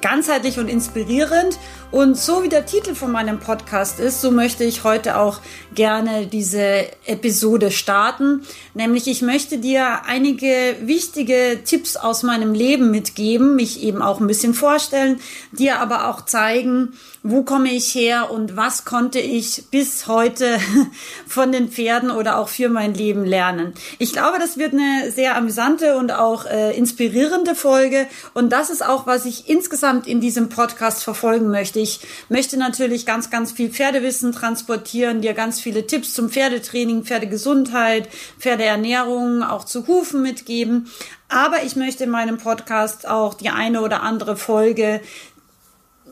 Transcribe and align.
ganzheitlich 0.00 0.58
und 0.58 0.68
inspirierend. 0.68 1.58
Und 1.90 2.18
so 2.18 2.42
wie 2.42 2.50
der 2.50 2.66
Titel 2.66 2.94
von 2.94 3.10
meinem 3.10 3.40
Podcast 3.40 3.98
ist, 3.98 4.20
so 4.20 4.30
möchte 4.30 4.62
ich 4.62 4.84
heute 4.84 5.16
auch 5.16 5.40
gerne 5.74 6.26
diese 6.26 6.84
Episode 7.06 7.70
starten. 7.70 8.42
Nämlich 8.74 9.06
ich 9.06 9.22
möchte 9.22 9.56
dir 9.56 10.04
einige 10.06 10.76
wichtige 10.82 11.60
Tipps 11.64 11.96
aus 11.96 12.22
meinem 12.22 12.52
Leben 12.52 12.90
mitgeben, 12.90 13.56
mich 13.56 13.82
eben 13.82 14.02
auch 14.02 14.20
ein 14.20 14.26
bisschen 14.26 14.52
vorstellen, 14.52 15.18
dir 15.52 15.80
aber 15.80 16.08
auch 16.08 16.26
zeigen, 16.26 16.92
wo 17.22 17.42
komme 17.42 17.70
ich 17.70 17.94
her 17.94 18.30
und 18.30 18.56
was 18.56 18.84
konnte 18.84 19.18
ich 19.18 19.64
bis 19.70 20.06
heute 20.06 20.58
von 21.26 21.52
den 21.52 21.68
Pferden 21.68 22.10
oder 22.10 22.36
auch 22.36 22.48
für 22.48 22.68
mein 22.68 22.92
Leben 22.92 23.24
lernen. 23.24 23.72
Ich 23.98 24.12
glaube, 24.12 24.38
das 24.38 24.58
wird 24.58 24.74
eine 24.74 25.10
sehr 25.10 25.36
amüsante 25.36 25.96
und 25.96 26.12
auch 26.12 26.44
äh, 26.44 26.76
inspirierende 26.76 27.54
Folge 27.54 28.06
und 28.34 28.52
das 28.52 28.68
ist 28.68 28.84
auch, 28.84 29.06
was 29.06 29.24
ich 29.24 29.48
insgesamt 29.48 29.87
in 30.06 30.20
diesem 30.20 30.48
Podcast 30.48 31.02
verfolgen 31.02 31.50
möchte. 31.50 31.80
Ich 31.80 32.00
möchte 32.28 32.56
natürlich 32.56 33.06
ganz, 33.06 33.30
ganz 33.30 33.52
viel 33.52 33.70
Pferdewissen 33.70 34.32
transportieren, 34.32 35.20
dir 35.20 35.34
ganz 35.34 35.60
viele 35.60 35.86
Tipps 35.86 36.14
zum 36.14 36.30
Pferdetraining, 36.30 37.04
Pferdegesundheit, 37.04 38.08
Pferdeernährung, 38.38 39.42
auch 39.42 39.64
zu 39.64 39.86
Hufen 39.86 40.22
mitgeben. 40.22 40.90
Aber 41.28 41.62
ich 41.64 41.76
möchte 41.76 42.04
in 42.04 42.10
meinem 42.10 42.38
Podcast 42.38 43.08
auch 43.08 43.34
die 43.34 43.50
eine 43.50 43.82
oder 43.82 44.02
andere 44.02 44.36
Folge 44.36 45.00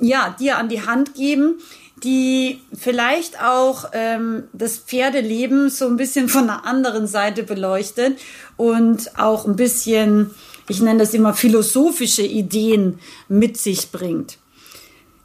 ja, 0.00 0.34
dir 0.38 0.58
an 0.58 0.68
die 0.68 0.82
Hand 0.82 1.14
geben, 1.14 1.60
die 2.02 2.60
vielleicht 2.76 3.42
auch 3.42 3.86
ähm, 3.92 4.44
das 4.52 4.76
Pferdeleben 4.78 5.70
so 5.70 5.86
ein 5.86 5.96
bisschen 5.96 6.28
von 6.28 6.44
einer 6.44 6.66
anderen 6.66 7.06
Seite 7.06 7.42
beleuchtet 7.42 8.18
und 8.56 9.18
auch 9.18 9.46
ein 9.46 9.56
bisschen, 9.56 10.30
ich 10.68 10.80
nenne 10.80 11.00
das 11.00 11.14
immer 11.14 11.34
philosophische 11.34 12.22
Ideen 12.22 12.98
mit 13.28 13.56
sich 13.56 13.90
bringt. 13.90 14.38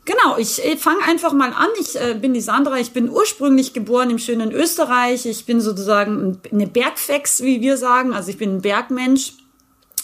Genau, 0.05 0.37
ich 0.37 0.63
äh, 0.65 0.77
fange 0.77 1.03
einfach 1.03 1.31
mal 1.31 1.53
an. 1.53 1.69
Ich 1.79 1.99
äh, 1.99 2.15
bin 2.19 2.33
die 2.33 2.41
Sandra, 2.41 2.79
ich 2.79 2.91
bin 2.91 3.09
ursprünglich 3.09 3.73
geboren 3.73 4.09
im 4.09 4.17
schönen 4.17 4.51
Österreich. 4.51 5.25
Ich 5.25 5.45
bin 5.45 5.61
sozusagen 5.61 6.39
eine 6.51 6.67
Bergfex, 6.67 7.43
wie 7.43 7.61
wir 7.61 7.77
sagen. 7.77 8.13
Also 8.13 8.31
ich 8.31 8.37
bin 8.37 8.55
ein 8.55 8.61
Bergmensch. 8.61 9.33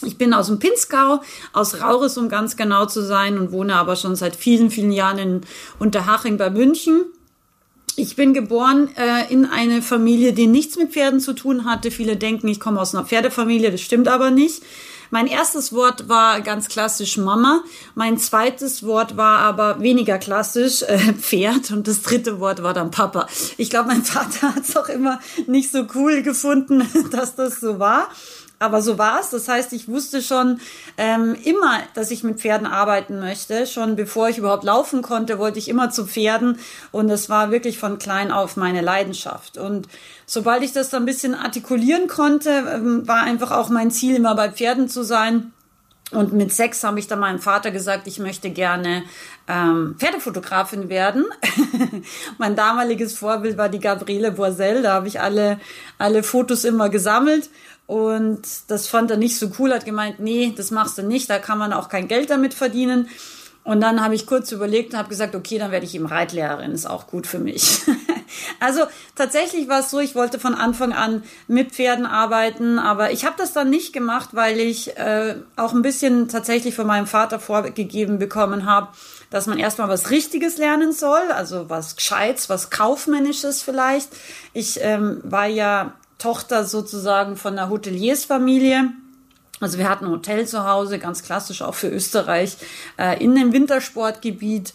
Ich 0.06 0.16
bin 0.16 0.32
aus 0.32 0.46
dem 0.46 0.60
Pinzgau, 0.60 1.22
aus 1.52 1.80
Rauris, 1.80 2.16
um 2.16 2.28
ganz 2.28 2.56
genau 2.56 2.86
zu 2.86 3.02
sein, 3.02 3.36
und 3.36 3.50
wohne 3.50 3.74
aber 3.74 3.96
schon 3.96 4.14
seit 4.14 4.36
vielen, 4.36 4.70
vielen 4.70 4.92
Jahren 4.92 5.18
in 5.18 5.40
Unterhaching 5.80 6.36
bei 6.36 6.50
München. 6.50 7.04
Ich 7.96 8.14
bin 8.14 8.32
geboren 8.32 8.90
äh, 8.96 9.32
in 9.32 9.44
eine 9.44 9.82
Familie, 9.82 10.32
die 10.32 10.46
nichts 10.46 10.76
mit 10.76 10.92
Pferden 10.92 11.18
zu 11.18 11.32
tun 11.32 11.64
hatte. 11.64 11.90
Viele 11.90 12.16
denken, 12.16 12.46
ich 12.46 12.60
komme 12.60 12.80
aus 12.80 12.94
einer 12.94 13.04
Pferdefamilie, 13.04 13.72
das 13.72 13.80
stimmt 13.80 14.06
aber 14.06 14.30
nicht. 14.30 14.62
Mein 15.10 15.26
erstes 15.26 15.72
Wort 15.72 16.08
war 16.08 16.40
ganz 16.42 16.68
klassisch 16.68 17.16
Mama. 17.16 17.62
Mein 17.94 18.18
zweites 18.18 18.84
Wort 18.84 19.16
war 19.16 19.38
aber 19.38 19.80
weniger 19.80 20.18
klassisch 20.18 20.82
äh, 20.82 20.98
Pferd 21.14 21.70
und 21.70 21.88
das 21.88 22.02
dritte 22.02 22.40
Wort 22.40 22.62
war 22.62 22.74
dann 22.74 22.90
Papa. 22.90 23.26
Ich 23.56 23.70
glaube, 23.70 23.88
mein 23.88 24.04
Vater 24.04 24.54
hat 24.54 24.64
es 24.64 24.76
auch 24.76 24.88
immer 24.88 25.20
nicht 25.46 25.72
so 25.72 25.86
cool 25.94 26.22
gefunden, 26.22 26.86
dass 27.10 27.34
das 27.34 27.60
so 27.60 27.78
war. 27.78 28.08
Aber 28.60 28.82
so 28.82 28.98
war 28.98 29.20
es. 29.20 29.30
Das 29.30 29.48
heißt, 29.48 29.72
ich 29.72 29.88
wusste 29.88 30.20
schon 30.20 30.60
ähm, 30.96 31.36
immer, 31.44 31.80
dass 31.94 32.10
ich 32.10 32.24
mit 32.24 32.40
Pferden 32.40 32.66
arbeiten 32.66 33.20
möchte. 33.20 33.66
Schon 33.66 33.94
bevor 33.94 34.28
ich 34.28 34.38
überhaupt 34.38 34.64
laufen 34.64 35.00
konnte, 35.00 35.38
wollte 35.38 35.60
ich 35.60 35.68
immer 35.68 35.90
zu 35.90 36.06
Pferden. 36.06 36.58
Und 36.90 37.08
es 37.08 37.28
war 37.28 37.52
wirklich 37.52 37.78
von 37.78 37.98
klein 37.98 38.32
auf 38.32 38.56
meine 38.56 38.80
Leidenschaft. 38.80 39.58
Und 39.58 39.86
sobald 40.28 40.62
ich 40.62 40.72
das 40.72 40.90
dann 40.90 41.02
ein 41.02 41.06
bisschen 41.06 41.34
artikulieren 41.34 42.06
konnte, 42.06 42.50
ähm, 42.50 43.08
war 43.08 43.22
einfach 43.22 43.50
auch 43.50 43.70
mein 43.70 43.90
Ziel, 43.90 44.14
immer 44.14 44.36
bei 44.36 44.52
Pferden 44.52 44.88
zu 44.88 45.02
sein. 45.02 45.52
Und 46.10 46.32
mit 46.32 46.52
sechs 46.52 46.84
habe 46.84 46.98
ich 46.98 47.06
dann 47.06 47.18
meinem 47.18 47.38
Vater 47.38 47.70
gesagt, 47.70 48.06
ich 48.06 48.18
möchte 48.18 48.50
gerne 48.50 49.02
ähm, 49.46 49.96
Pferdefotografin 49.98 50.88
werden. 50.88 51.24
mein 52.38 52.56
damaliges 52.56 53.18
Vorbild 53.18 53.58
war 53.58 53.68
die 53.68 53.80
Gabriele 53.80 54.32
Boisel. 54.32 54.82
Da 54.82 54.94
habe 54.94 55.08
ich 55.08 55.20
alle, 55.20 55.58
alle 55.98 56.22
Fotos 56.22 56.64
immer 56.64 56.88
gesammelt. 56.88 57.50
Und 57.86 58.42
das 58.68 58.86
fand 58.86 59.10
er 59.10 59.16
nicht 59.16 59.38
so 59.38 59.50
cool, 59.58 59.72
hat 59.72 59.86
gemeint, 59.86 60.20
nee, 60.20 60.52
das 60.54 60.70
machst 60.70 60.98
du 60.98 61.02
nicht, 61.02 61.30
da 61.30 61.38
kann 61.38 61.56
man 61.56 61.72
auch 61.72 61.88
kein 61.88 62.06
Geld 62.06 62.28
damit 62.28 62.52
verdienen. 62.52 63.08
Und 63.68 63.82
dann 63.82 64.02
habe 64.02 64.14
ich 64.14 64.26
kurz 64.26 64.50
überlegt 64.50 64.94
und 64.94 64.98
habe 64.98 65.10
gesagt, 65.10 65.34
okay, 65.34 65.58
dann 65.58 65.70
werde 65.70 65.84
ich 65.84 65.94
eben 65.94 66.06
Reitlehrerin, 66.06 66.72
ist 66.72 66.88
auch 66.88 67.06
gut 67.06 67.26
für 67.26 67.38
mich. 67.38 67.82
also 68.60 68.80
tatsächlich 69.14 69.68
war 69.68 69.80
es 69.80 69.90
so, 69.90 69.98
ich 69.98 70.14
wollte 70.14 70.38
von 70.38 70.54
Anfang 70.54 70.94
an 70.94 71.22
mit 71.48 71.72
Pferden 71.72 72.06
arbeiten, 72.06 72.78
aber 72.78 73.12
ich 73.12 73.26
habe 73.26 73.34
das 73.36 73.52
dann 73.52 73.68
nicht 73.68 73.92
gemacht, 73.92 74.30
weil 74.32 74.58
ich 74.58 74.96
äh, 74.96 75.34
auch 75.56 75.74
ein 75.74 75.82
bisschen 75.82 76.28
tatsächlich 76.30 76.74
von 76.74 76.86
meinem 76.86 77.06
Vater 77.06 77.38
vorgegeben 77.38 78.18
bekommen 78.18 78.64
habe, 78.64 78.88
dass 79.28 79.46
man 79.46 79.58
erstmal 79.58 79.90
was 79.90 80.08
Richtiges 80.08 80.56
lernen 80.56 80.92
soll, 80.92 81.30
also 81.30 81.68
was 81.68 81.94
Gescheites, 81.94 82.48
was 82.48 82.70
Kaufmännisches 82.70 83.60
vielleicht. 83.60 84.08
Ich 84.54 84.80
ähm, 84.80 85.20
war 85.24 85.46
ja 85.46 85.92
Tochter 86.16 86.64
sozusagen 86.64 87.36
von 87.36 87.58
einer 87.58 87.68
Hoteliersfamilie. 87.68 88.92
Also 89.60 89.78
wir 89.78 89.88
hatten 89.88 90.06
ein 90.06 90.10
Hotel 90.10 90.46
zu 90.46 90.66
Hause, 90.66 90.98
ganz 90.98 91.22
klassisch 91.22 91.62
auch 91.62 91.74
für 91.74 91.88
Österreich, 91.88 92.56
äh, 92.98 93.22
in 93.22 93.34
dem 93.34 93.52
Wintersportgebiet. 93.52 94.72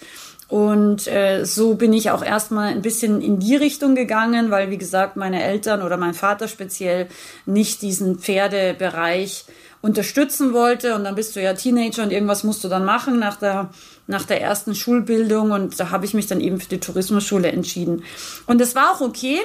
Und 0.48 1.08
äh, 1.08 1.46
so 1.46 1.76
bin 1.76 1.94
ich 1.94 2.12
auch 2.12 2.24
erstmal 2.24 2.68
ein 2.70 2.82
bisschen 2.82 3.22
in 3.22 3.40
die 3.40 3.56
Richtung 3.56 3.96
gegangen, 3.96 4.52
weil, 4.52 4.70
wie 4.70 4.78
gesagt, 4.78 5.16
meine 5.16 5.42
Eltern 5.42 5.82
oder 5.82 5.98
mein 5.98 6.14
Vater 6.14 6.48
speziell 6.48 7.08
nicht 7.46 7.82
diesen 7.82 8.20
Pferdebereich 8.20 9.46
unterstützen 9.82 10.54
wollte. 10.54 10.96
Und 10.96 11.06
dann 11.06 11.16
bist 11.16 11.36
du 11.36 11.42
ja 11.42 11.54
Teenager 11.54 12.04
und 12.04 12.12
irgendwas 12.12 12.44
musst 12.44 12.64
du 12.64 12.68
dann 12.68 12.86
machen 12.86 13.20
nach 13.20 13.38
der, 13.38 13.70
nach 14.06 14.26
der 14.26 14.42
ersten 14.42 14.76
Schulbildung. 14.76 15.52
Und 15.52 15.80
da 15.80 15.90
habe 15.90 16.06
ich 16.06 16.14
mich 16.14 16.28
dann 16.28 16.40
eben 16.40 16.60
für 16.60 16.70
die 16.70 16.80
Tourismusschule 16.80 17.52
entschieden. 17.52 18.04
Und 18.46 18.62
es 18.62 18.76
war 18.76 18.92
auch 18.92 19.02
okay. 19.02 19.40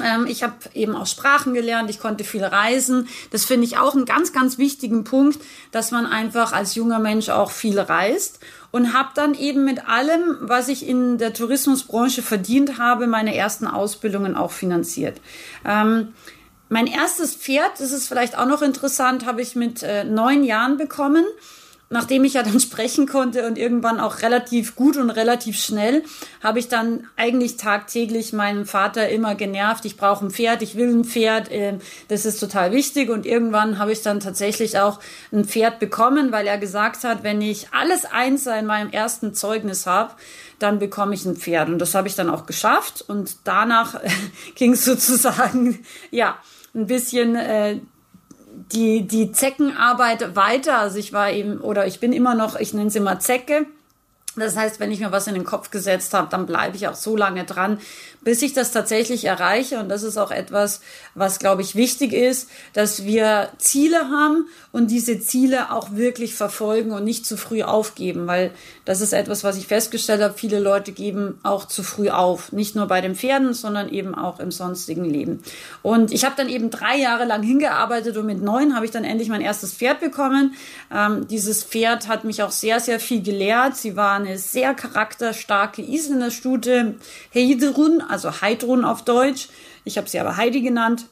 Ähm, 0.00 0.26
ich 0.26 0.42
habe 0.42 0.54
eben 0.74 0.96
auch 0.96 1.06
Sprachen 1.06 1.54
gelernt, 1.54 1.90
ich 1.90 2.00
konnte 2.00 2.24
viel 2.24 2.44
reisen. 2.44 3.08
Das 3.30 3.44
finde 3.44 3.66
ich 3.66 3.78
auch 3.78 3.94
einen 3.94 4.04
ganz, 4.04 4.32
ganz 4.32 4.58
wichtigen 4.58 5.04
Punkt, 5.04 5.38
dass 5.72 5.90
man 5.90 6.06
einfach 6.06 6.52
als 6.52 6.74
junger 6.74 6.98
Mensch 6.98 7.28
auch 7.28 7.50
viel 7.50 7.78
reist 7.78 8.40
und 8.70 8.92
habe 8.92 9.10
dann 9.14 9.34
eben 9.34 9.64
mit 9.64 9.88
allem, 9.88 10.36
was 10.40 10.68
ich 10.68 10.86
in 10.88 11.18
der 11.18 11.32
Tourismusbranche 11.32 12.22
verdient 12.22 12.78
habe, 12.78 13.06
meine 13.06 13.36
ersten 13.36 13.66
Ausbildungen 13.66 14.36
auch 14.36 14.50
finanziert. 14.50 15.20
Ähm, 15.64 16.14
mein 16.68 16.86
erstes 16.86 17.34
Pferd, 17.34 17.78
das 17.78 17.92
ist 17.92 18.08
vielleicht 18.08 18.36
auch 18.36 18.46
noch 18.46 18.62
interessant, 18.62 19.26
habe 19.26 19.42
ich 19.42 19.54
mit 19.54 19.82
äh, 19.82 20.04
neun 20.04 20.42
Jahren 20.44 20.76
bekommen 20.76 21.24
nachdem 21.90 22.24
ich 22.24 22.34
ja 22.34 22.42
dann 22.42 22.60
sprechen 22.60 23.06
konnte 23.06 23.46
und 23.46 23.58
irgendwann 23.58 24.00
auch 24.00 24.22
relativ 24.22 24.76
gut 24.76 24.96
und 24.96 25.10
relativ 25.10 25.60
schnell, 25.60 26.02
habe 26.42 26.58
ich 26.58 26.68
dann 26.68 27.06
eigentlich 27.16 27.56
tagtäglich 27.56 28.32
meinen 28.32 28.66
Vater 28.66 29.08
immer 29.08 29.34
genervt, 29.34 29.84
ich 29.84 29.96
brauche 29.96 30.26
ein 30.26 30.30
Pferd, 30.30 30.62
ich 30.62 30.76
will 30.76 30.88
ein 30.88 31.04
Pferd, 31.04 31.48
ähm, 31.50 31.78
das 32.08 32.24
ist 32.24 32.40
total 32.40 32.72
wichtig. 32.72 33.10
Und 33.10 33.26
irgendwann 33.26 33.78
habe 33.78 33.92
ich 33.92 34.02
dann 34.02 34.20
tatsächlich 34.20 34.78
auch 34.78 35.00
ein 35.32 35.44
Pferd 35.44 35.78
bekommen, 35.78 36.32
weil 36.32 36.46
er 36.46 36.58
gesagt 36.58 37.04
hat, 37.04 37.22
wenn 37.22 37.40
ich 37.40 37.68
alles 37.72 38.04
eins 38.04 38.46
in 38.46 38.66
meinem 38.66 38.90
ersten 38.90 39.34
Zeugnis 39.34 39.86
habe, 39.86 40.14
dann 40.58 40.78
bekomme 40.78 41.14
ich 41.14 41.24
ein 41.24 41.36
Pferd. 41.36 41.68
Und 41.68 41.78
das 41.78 41.94
habe 41.94 42.08
ich 42.08 42.14
dann 42.14 42.30
auch 42.30 42.46
geschafft. 42.46 43.04
Und 43.06 43.36
danach 43.44 44.00
ging 44.54 44.72
es 44.72 44.84
sozusagen, 44.84 45.84
ja, 46.10 46.36
ein 46.74 46.86
bisschen 46.86 47.36
äh, 47.36 47.78
die, 48.72 49.06
die 49.06 49.32
Zeckenarbeit 49.32 50.36
weiter. 50.36 50.78
Also 50.78 50.98
ich 50.98 51.12
war 51.12 51.30
eben, 51.30 51.60
oder 51.60 51.86
ich 51.86 52.00
bin 52.00 52.12
immer 52.12 52.34
noch, 52.34 52.56
ich 52.56 52.74
nenne 52.74 52.90
sie 52.90 52.98
immer 52.98 53.18
Zecke. 53.20 53.66
Das 54.36 54.56
heißt, 54.56 54.80
wenn 54.80 54.90
ich 54.90 54.98
mir 54.98 55.12
was 55.12 55.28
in 55.28 55.34
den 55.34 55.44
Kopf 55.44 55.70
gesetzt 55.70 56.12
habe, 56.12 56.28
dann 56.28 56.46
bleibe 56.46 56.76
ich 56.76 56.88
auch 56.88 56.94
so 56.94 57.16
lange 57.16 57.44
dran, 57.44 57.78
bis 58.22 58.42
ich 58.42 58.52
das 58.52 58.72
tatsächlich 58.72 59.26
erreiche. 59.26 59.78
Und 59.78 59.88
das 59.88 60.02
ist 60.02 60.18
auch 60.18 60.32
etwas, 60.32 60.80
was, 61.14 61.38
glaube 61.38 61.62
ich, 61.62 61.76
wichtig 61.76 62.12
ist, 62.12 62.50
dass 62.72 63.04
wir 63.04 63.50
Ziele 63.58 64.10
haben 64.10 64.48
und 64.72 64.90
diese 64.90 65.20
Ziele 65.20 65.70
auch 65.70 65.92
wirklich 65.92 66.34
verfolgen 66.34 66.90
und 66.90 67.04
nicht 67.04 67.26
zu 67.26 67.36
früh 67.36 67.62
aufgeben, 67.62 68.26
weil 68.26 68.50
das 68.84 69.00
ist 69.00 69.12
etwas, 69.12 69.44
was 69.44 69.56
ich 69.56 69.66
festgestellt 69.66 70.20
habe. 70.20 70.34
Viele 70.34 70.60
Leute 70.60 70.92
geben 70.92 71.38
auch 71.42 71.66
zu 71.66 71.82
früh 71.82 72.10
auf. 72.10 72.52
Nicht 72.52 72.76
nur 72.76 72.86
bei 72.86 73.00
den 73.00 73.14
Pferden, 73.14 73.54
sondern 73.54 73.88
eben 73.88 74.14
auch 74.14 74.40
im 74.40 74.50
sonstigen 74.50 75.04
Leben. 75.04 75.42
Und 75.82 76.12
ich 76.12 76.24
habe 76.24 76.34
dann 76.36 76.48
eben 76.48 76.70
drei 76.70 76.96
Jahre 76.96 77.24
lang 77.24 77.42
hingearbeitet 77.42 78.16
und 78.16 78.26
mit 78.26 78.42
neun 78.42 78.74
habe 78.74 78.84
ich 78.84 78.90
dann 78.90 79.04
endlich 79.04 79.28
mein 79.28 79.40
erstes 79.40 79.72
Pferd 79.72 80.00
bekommen. 80.00 80.54
Ähm, 80.94 81.26
dieses 81.28 81.64
Pferd 81.64 82.08
hat 82.08 82.24
mich 82.24 82.42
auch 82.42 82.50
sehr, 82.50 82.78
sehr 82.80 83.00
viel 83.00 83.22
gelehrt. 83.22 83.76
Sie 83.76 83.96
waren 83.96 84.26
eine 84.26 84.38
sehr 84.38 84.74
charakterstarke 84.74 85.82
Isländer 85.82 86.30
Stute, 86.30 86.94
Heidrun, 87.34 88.02
also 88.02 88.42
Heidrun 88.42 88.84
auf 88.84 89.02
Deutsch. 89.02 89.48
Ich 89.84 89.96
habe 89.96 90.08
sie 90.08 90.18
aber 90.20 90.36
Heidi 90.36 90.60
genannt. 90.60 91.06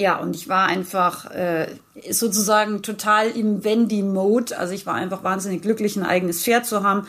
Ja, 0.00 0.16
und 0.16 0.34
ich 0.34 0.48
war 0.48 0.66
einfach 0.66 1.30
äh, 1.30 1.66
sozusagen 2.10 2.80
total 2.80 3.28
im 3.28 3.64
Wendy-Mode. 3.64 4.56
Also 4.56 4.72
ich 4.72 4.86
war 4.86 4.94
einfach 4.94 5.22
wahnsinnig 5.24 5.60
glücklich, 5.60 5.94
ein 5.96 6.06
eigenes 6.06 6.42
Pferd 6.42 6.64
zu 6.64 6.82
haben. 6.82 7.06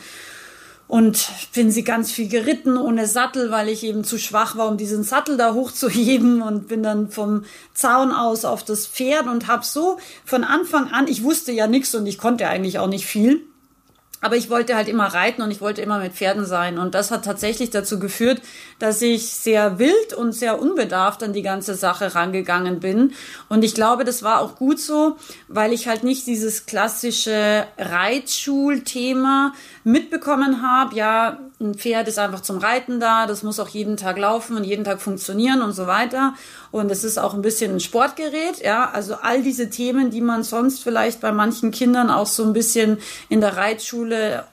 Und 0.88 1.30
bin 1.54 1.70
sie 1.70 1.84
ganz 1.84 2.12
viel 2.12 2.28
geritten 2.28 2.76
ohne 2.76 3.06
Sattel, 3.06 3.50
weil 3.50 3.70
ich 3.70 3.82
eben 3.82 4.04
zu 4.04 4.18
schwach 4.18 4.58
war, 4.58 4.68
um 4.68 4.76
diesen 4.76 5.04
Sattel 5.04 5.38
da 5.38 5.54
hochzuheben. 5.54 6.42
Und 6.42 6.68
bin 6.68 6.82
dann 6.82 7.08
vom 7.08 7.46
Zaun 7.72 8.12
aus 8.12 8.44
auf 8.44 8.62
das 8.62 8.86
Pferd 8.86 9.26
und 9.26 9.46
habe 9.46 9.64
so 9.64 9.96
von 10.26 10.44
Anfang 10.44 10.90
an, 10.90 11.08
ich 11.08 11.22
wusste 11.22 11.50
ja 11.50 11.66
nichts 11.68 11.94
und 11.94 12.04
ich 12.04 12.18
konnte 12.18 12.46
eigentlich 12.46 12.78
auch 12.78 12.88
nicht 12.88 13.06
viel, 13.06 13.40
aber 14.22 14.36
ich 14.36 14.48
wollte 14.48 14.76
halt 14.76 14.88
immer 14.88 15.06
reiten 15.06 15.42
und 15.42 15.50
ich 15.50 15.60
wollte 15.60 15.82
immer 15.82 15.98
mit 15.98 16.14
Pferden 16.14 16.46
sein. 16.46 16.78
Und 16.78 16.94
das 16.94 17.10
hat 17.10 17.24
tatsächlich 17.24 17.70
dazu 17.70 17.98
geführt, 17.98 18.40
dass 18.78 19.02
ich 19.02 19.30
sehr 19.30 19.80
wild 19.80 20.14
und 20.14 20.32
sehr 20.32 20.62
unbedarft 20.62 21.22
an 21.24 21.32
die 21.32 21.42
ganze 21.42 21.74
Sache 21.74 22.14
rangegangen 22.14 22.78
bin. 22.78 23.12
Und 23.48 23.64
ich 23.64 23.74
glaube, 23.74 24.04
das 24.04 24.22
war 24.22 24.40
auch 24.40 24.54
gut 24.54 24.80
so, 24.80 25.16
weil 25.48 25.72
ich 25.72 25.88
halt 25.88 26.04
nicht 26.04 26.26
dieses 26.26 26.66
klassische 26.66 27.66
Reitschulthema 27.76 29.54
mitbekommen 29.84 30.62
habe. 30.62 30.94
Ja, 30.94 31.38
ein 31.60 31.74
Pferd 31.74 32.08
ist 32.08 32.18
einfach 32.18 32.40
zum 32.40 32.58
Reiten 32.58 33.00
da, 33.00 33.26
das 33.26 33.42
muss 33.42 33.60
auch 33.60 33.68
jeden 33.68 33.96
Tag 33.96 34.18
laufen 34.18 34.56
und 34.56 34.64
jeden 34.64 34.84
Tag 34.84 35.00
funktionieren 35.00 35.62
und 35.62 35.72
so 35.72 35.86
weiter. 35.86 36.34
Und 36.70 36.90
es 36.90 37.04
ist 37.04 37.18
auch 37.18 37.34
ein 37.34 37.42
bisschen 37.42 37.74
ein 37.74 37.80
Sportgerät, 37.80 38.62
ja. 38.62 38.90
Also 38.90 39.16
all 39.16 39.42
diese 39.42 39.70
Themen, 39.70 40.10
die 40.10 40.20
man 40.20 40.42
sonst 40.42 40.82
vielleicht 40.82 41.20
bei 41.20 41.32
manchen 41.32 41.70
Kindern 41.70 42.10
auch 42.10 42.26
so 42.26 42.44
ein 42.44 42.52
bisschen 42.52 42.98
in 43.28 43.40
der 43.40 43.56
Reitschule 43.56 44.44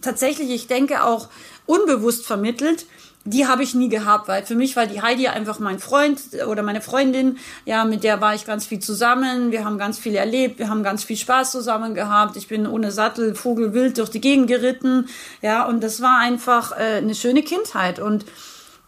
tatsächlich, 0.00 0.50
ich 0.50 0.66
denke, 0.66 1.04
auch 1.04 1.28
unbewusst 1.66 2.26
vermittelt 2.26 2.86
die 3.24 3.46
habe 3.46 3.62
ich 3.62 3.74
nie 3.74 3.88
gehabt, 3.88 4.26
weil 4.26 4.44
für 4.44 4.56
mich 4.56 4.74
war 4.74 4.86
die 4.86 5.00
Heidi 5.00 5.28
einfach 5.28 5.60
mein 5.60 5.78
Freund 5.78 6.20
oder 6.48 6.62
meine 6.62 6.80
Freundin. 6.80 7.38
Ja, 7.64 7.84
mit 7.84 8.02
der 8.02 8.20
war 8.20 8.34
ich 8.34 8.44
ganz 8.44 8.66
viel 8.66 8.80
zusammen. 8.80 9.52
Wir 9.52 9.64
haben 9.64 9.78
ganz 9.78 9.98
viel 9.98 10.16
erlebt. 10.16 10.58
Wir 10.58 10.68
haben 10.68 10.82
ganz 10.82 11.04
viel 11.04 11.16
Spaß 11.16 11.52
zusammen 11.52 11.94
gehabt. 11.94 12.36
Ich 12.36 12.48
bin 12.48 12.66
ohne 12.66 12.90
Sattel, 12.90 13.36
Vogelwild 13.36 13.98
durch 13.98 14.10
die 14.10 14.20
Gegend 14.20 14.48
geritten. 14.48 15.08
Ja, 15.40 15.66
und 15.66 15.84
das 15.84 16.02
war 16.02 16.18
einfach 16.18 16.72
äh, 16.72 16.96
eine 16.96 17.14
schöne 17.14 17.44
Kindheit. 17.44 18.00
Und 18.00 18.24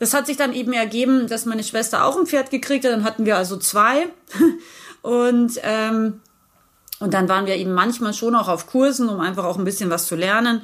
das 0.00 0.14
hat 0.14 0.26
sich 0.26 0.36
dann 0.36 0.52
eben 0.52 0.72
ergeben, 0.72 1.28
dass 1.28 1.46
meine 1.46 1.62
Schwester 1.62 2.04
auch 2.04 2.19
ein 2.19 2.26
Pferd 2.26 2.50
gekriegt 2.50 2.84
hat. 2.84 2.92
Dann 2.92 3.04
hatten 3.04 3.26
wir 3.26 3.36
also 3.36 3.56
zwei. 3.56 4.08
und, 5.02 5.60
ähm, 5.62 6.20
und 6.98 7.14
dann 7.14 7.28
waren 7.28 7.46
wir 7.46 7.54
eben 7.54 7.72
manchmal 7.72 8.14
schon 8.14 8.34
auch 8.34 8.48
auf 8.48 8.66
Kursen, 8.66 9.08
um 9.08 9.20
einfach 9.20 9.44
auch 9.44 9.58
ein 9.58 9.64
bisschen 9.64 9.90
was 9.90 10.06
zu 10.06 10.16
lernen. 10.16 10.62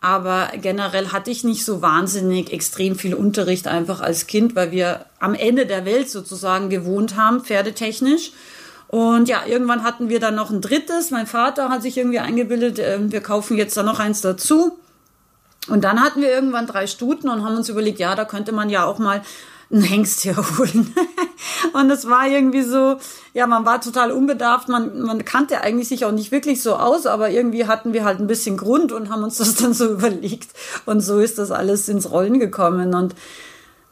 Aber 0.00 0.50
generell 0.60 1.08
hatte 1.08 1.30
ich 1.30 1.44
nicht 1.44 1.64
so 1.64 1.82
wahnsinnig 1.82 2.52
extrem 2.52 2.96
viel 2.96 3.14
Unterricht 3.14 3.68
einfach 3.68 4.00
als 4.00 4.26
Kind, 4.26 4.56
weil 4.56 4.70
wir 4.70 5.04
am 5.18 5.34
Ende 5.34 5.66
der 5.66 5.84
Welt 5.84 6.08
sozusagen 6.08 6.70
gewohnt 6.70 7.16
haben, 7.16 7.42
pferdetechnisch. 7.42 8.32
Und 8.88 9.28
ja, 9.28 9.42
irgendwann 9.46 9.84
hatten 9.84 10.08
wir 10.08 10.18
dann 10.18 10.34
noch 10.34 10.50
ein 10.50 10.62
drittes. 10.62 11.10
Mein 11.10 11.26
Vater 11.26 11.68
hat 11.68 11.82
sich 11.82 11.98
irgendwie 11.98 12.18
eingebildet, 12.18 12.78
äh, 12.78 12.98
wir 13.00 13.20
kaufen 13.20 13.56
jetzt 13.56 13.76
da 13.76 13.82
noch 13.82 14.00
eins 14.00 14.20
dazu. 14.20 14.78
Und 15.68 15.84
dann 15.84 16.02
hatten 16.02 16.22
wir 16.22 16.30
irgendwann 16.30 16.66
drei 16.66 16.86
Stuten 16.86 17.28
und 17.28 17.44
haben 17.44 17.56
uns 17.56 17.68
überlegt, 17.68 18.00
ja, 18.00 18.14
da 18.16 18.24
könnte 18.24 18.52
man 18.52 18.70
ja 18.70 18.84
auch 18.86 18.98
mal 18.98 19.22
einen 19.70 19.82
Hengst 19.82 20.24
herholen. 20.24 20.94
und 21.72 21.88
das 21.88 22.08
war 22.08 22.26
irgendwie 22.26 22.62
so, 22.62 22.96
ja, 23.34 23.46
man 23.46 23.64
war 23.64 23.80
total 23.80 24.10
unbedarft, 24.10 24.68
man, 24.68 25.00
man 25.02 25.24
kannte 25.24 25.60
eigentlich 25.60 25.88
sich 25.88 26.04
auch 26.04 26.12
nicht 26.12 26.32
wirklich 26.32 26.62
so 26.62 26.74
aus, 26.74 27.06
aber 27.06 27.30
irgendwie 27.30 27.66
hatten 27.66 27.92
wir 27.92 28.04
halt 28.04 28.18
ein 28.18 28.26
bisschen 28.26 28.56
Grund 28.56 28.92
und 28.92 29.10
haben 29.10 29.22
uns 29.22 29.36
das 29.38 29.54
dann 29.54 29.72
so 29.72 29.92
überlegt. 29.92 30.50
Und 30.86 31.00
so 31.00 31.20
ist 31.20 31.38
das 31.38 31.50
alles 31.50 31.88
ins 31.88 32.10
Rollen 32.10 32.40
gekommen. 32.40 32.94
Und 32.94 33.14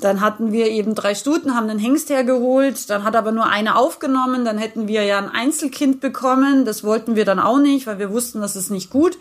dann 0.01 0.21
hatten 0.21 0.53
wir 0.53 0.69
eben 0.69 0.95
drei 0.95 1.15
Stuten, 1.15 1.55
haben 1.57 1.69
einen 1.69 1.79
Hengst 1.79 2.11
hergeholt, 2.11 2.89
dann 2.91 3.03
hat 3.03 3.17
aber 3.17 3.33
nur 3.33 3.47
eine 3.47 3.77
aufgenommen, 3.77 4.45
dann 4.45 4.59
hätten 4.59 4.87
wir 4.87 5.05
ja 5.05 5.19
ein 5.19 5.29
Einzelkind 5.29 6.01
bekommen, 6.01 6.65
das 6.65 6.85
wollten 6.85 7.17
wir 7.17 7.25
dann 7.25 7.41
auch 7.41 7.59
nicht, 7.59 7.87
weil 7.87 7.99
wir 7.99 8.11
wussten, 8.11 8.41
das 8.41 8.55
ist 8.55 8.71
nicht 8.71 8.91
gut. 8.91 9.19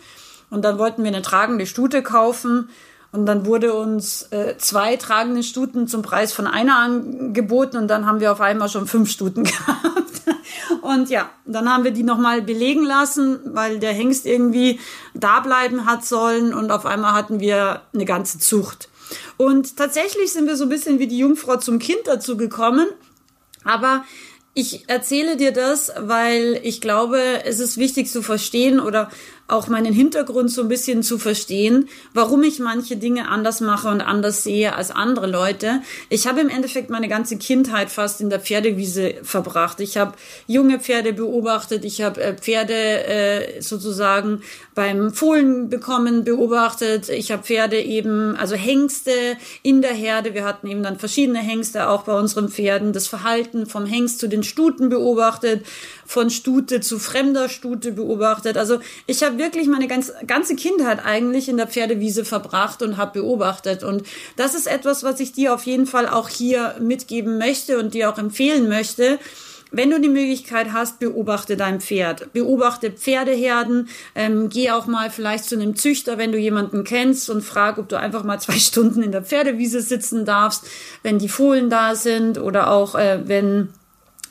Und 0.50 0.64
dann 0.64 0.78
wollten 0.78 1.02
wir 1.02 1.10
eine 1.10 1.22
tragende 1.22 1.66
Stute 1.66 2.02
kaufen 2.02 2.70
und 3.10 3.26
dann 3.26 3.46
wurde 3.46 3.72
uns 3.72 4.24
äh, 4.32 4.56
zwei 4.58 4.96
tragende 4.96 5.42
Stuten 5.42 5.88
zum 5.88 6.02
Preis 6.02 6.32
von 6.32 6.46
einer 6.46 6.78
angeboten 6.78 7.78
und 7.78 7.88
dann 7.88 8.06
haben 8.06 8.20
wir 8.20 8.32
auf 8.32 8.40
einmal 8.40 8.68
schon 8.68 8.86
fünf 8.86 9.10
Stuten 9.10 9.44
gehabt. 9.44 10.08
Und 10.82 11.08
ja, 11.08 11.30
dann 11.46 11.72
haben 11.72 11.84
wir 11.84 11.90
die 11.90 12.02
nochmal 12.02 12.42
belegen 12.42 12.84
lassen, 12.84 13.40
weil 13.44 13.78
der 13.78 13.92
Hengst 13.92 14.26
irgendwie 14.26 14.78
da 15.14 15.40
bleiben 15.40 15.86
hat 15.86 16.04
sollen 16.04 16.52
und 16.52 16.70
auf 16.70 16.86
einmal 16.86 17.14
hatten 17.14 17.40
wir 17.40 17.82
eine 17.94 18.04
ganze 18.04 18.38
Zucht. 18.38 18.88
Und 19.36 19.76
tatsächlich 19.76 20.32
sind 20.32 20.46
wir 20.46 20.56
so 20.56 20.64
ein 20.64 20.70
bisschen 20.70 20.98
wie 20.98 21.06
die 21.06 21.18
Jungfrau 21.18 21.56
zum 21.56 21.78
Kind 21.78 22.00
dazu 22.04 22.36
gekommen. 22.36 22.86
Aber 23.64 24.04
ich 24.54 24.88
erzähle 24.88 25.36
dir 25.36 25.52
das, 25.52 25.92
weil 25.98 26.60
ich 26.62 26.80
glaube, 26.80 27.44
es 27.44 27.60
ist 27.60 27.76
wichtig 27.76 28.10
zu 28.10 28.22
verstehen 28.22 28.80
oder 28.80 29.10
auch 29.48 29.68
meinen 29.68 29.94
Hintergrund 29.94 30.50
so 30.50 30.60
ein 30.60 30.68
bisschen 30.68 31.02
zu 31.02 31.18
verstehen, 31.18 31.88
warum 32.12 32.42
ich 32.42 32.58
manche 32.58 32.96
Dinge 32.96 33.28
anders 33.28 33.60
mache 33.60 33.88
und 33.88 34.02
anders 34.02 34.44
sehe 34.44 34.76
als 34.76 34.90
andere 34.90 35.26
Leute. 35.26 35.80
Ich 36.10 36.26
habe 36.26 36.40
im 36.40 36.50
Endeffekt 36.50 36.90
meine 36.90 37.08
ganze 37.08 37.38
Kindheit 37.38 37.88
fast 37.88 38.20
in 38.20 38.28
der 38.28 38.40
Pferdewiese 38.40 39.14
verbracht. 39.22 39.80
Ich 39.80 39.96
habe 39.96 40.12
junge 40.46 40.78
Pferde 40.80 41.14
beobachtet, 41.14 41.86
ich 41.86 42.02
habe 42.02 42.20
äh, 42.20 42.34
Pferde 42.34 42.74
äh, 42.74 43.62
sozusagen 43.62 44.42
beim 44.74 45.14
Fohlen 45.14 45.70
bekommen 45.70 46.24
beobachtet, 46.24 47.08
ich 47.08 47.32
habe 47.32 47.42
Pferde 47.42 47.80
eben, 47.80 48.36
also 48.36 48.54
Hengste 48.54 49.10
in 49.62 49.80
der 49.80 49.94
Herde. 49.94 50.34
Wir 50.34 50.44
hatten 50.44 50.66
eben 50.66 50.82
dann 50.82 50.98
verschiedene 50.98 51.38
Hengste 51.38 51.88
auch 51.88 52.02
bei 52.02 52.12
unseren 52.12 52.50
Pferden. 52.50 52.92
Das 52.92 53.06
Verhalten 53.06 53.66
vom 53.66 53.86
Hengst 53.86 54.18
zu 54.18 54.28
den 54.28 54.42
Stuten 54.42 54.90
beobachtet, 54.90 55.64
von 56.04 56.28
Stute 56.28 56.80
zu 56.80 56.98
fremder 56.98 57.48
Stute 57.48 57.92
beobachtet. 57.92 58.58
Also 58.58 58.78
ich 59.06 59.22
habe 59.22 59.37
wirklich 59.38 59.68
meine 59.68 59.88
ganz, 59.88 60.12
ganze 60.26 60.56
Kindheit 60.56 61.04
eigentlich 61.04 61.48
in 61.48 61.56
der 61.56 61.66
Pferdewiese 61.66 62.24
verbracht 62.24 62.82
und 62.82 62.96
habe 62.96 63.20
beobachtet. 63.20 63.82
Und 63.82 64.02
das 64.36 64.54
ist 64.54 64.66
etwas, 64.66 65.02
was 65.02 65.20
ich 65.20 65.32
dir 65.32 65.54
auf 65.54 65.64
jeden 65.64 65.86
Fall 65.86 66.08
auch 66.08 66.28
hier 66.28 66.74
mitgeben 66.80 67.38
möchte 67.38 67.78
und 67.78 67.94
dir 67.94 68.10
auch 68.10 68.18
empfehlen 68.18 68.68
möchte. 68.68 69.18
Wenn 69.70 69.90
du 69.90 70.00
die 70.00 70.08
Möglichkeit 70.08 70.72
hast, 70.72 70.98
beobachte 70.98 71.56
dein 71.56 71.80
Pferd. 71.80 72.32
Beobachte 72.32 72.90
Pferdeherden. 72.90 73.88
Ähm, 74.14 74.48
geh 74.48 74.70
auch 74.70 74.86
mal 74.86 75.10
vielleicht 75.10 75.44
zu 75.44 75.56
einem 75.56 75.76
Züchter, 75.76 76.16
wenn 76.16 76.32
du 76.32 76.38
jemanden 76.38 76.84
kennst 76.84 77.28
und 77.28 77.42
frag, 77.42 77.76
ob 77.78 77.88
du 77.88 77.98
einfach 77.98 78.24
mal 78.24 78.40
zwei 78.40 78.58
Stunden 78.58 79.02
in 79.02 79.12
der 79.12 79.22
Pferdewiese 79.22 79.82
sitzen 79.82 80.24
darfst, 80.24 80.66
wenn 81.02 81.18
die 81.18 81.28
Fohlen 81.28 81.68
da 81.68 81.94
sind 81.94 82.38
oder 82.38 82.70
auch 82.70 82.94
äh, 82.94 83.20
wenn 83.26 83.68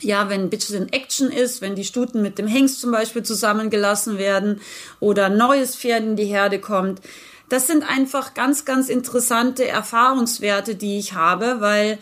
ja, 0.02 0.30
wenn 0.30 0.42
ein 0.42 0.50
bisschen 0.50 0.92
Action 0.92 1.32
ist, 1.32 1.62
wenn 1.62 1.76
die 1.76 1.84
Stuten 1.84 2.22
mit 2.22 2.38
dem 2.38 2.48
Hengst 2.48 2.82
zum 2.82 2.92
Beispiel 2.92 3.24
zusammengelassen 3.24 4.18
werden 4.18 4.62
oder 5.00 5.26
ein 5.26 5.38
neues 5.38 5.76
Pferd 5.76 6.04
in 6.04 6.16
die 6.16 6.26
Herde 6.26 6.60
kommt. 6.60 7.02
Das 7.50 7.68
sind 7.68 7.88
einfach 7.88 8.34
ganz, 8.34 8.66
ganz 8.66 8.90
interessante 8.90 9.68
Erfahrungswerte, 9.68 10.76
die 10.76 11.00
ich 11.00 11.14
habe, 11.14 11.58
weil 11.60 11.98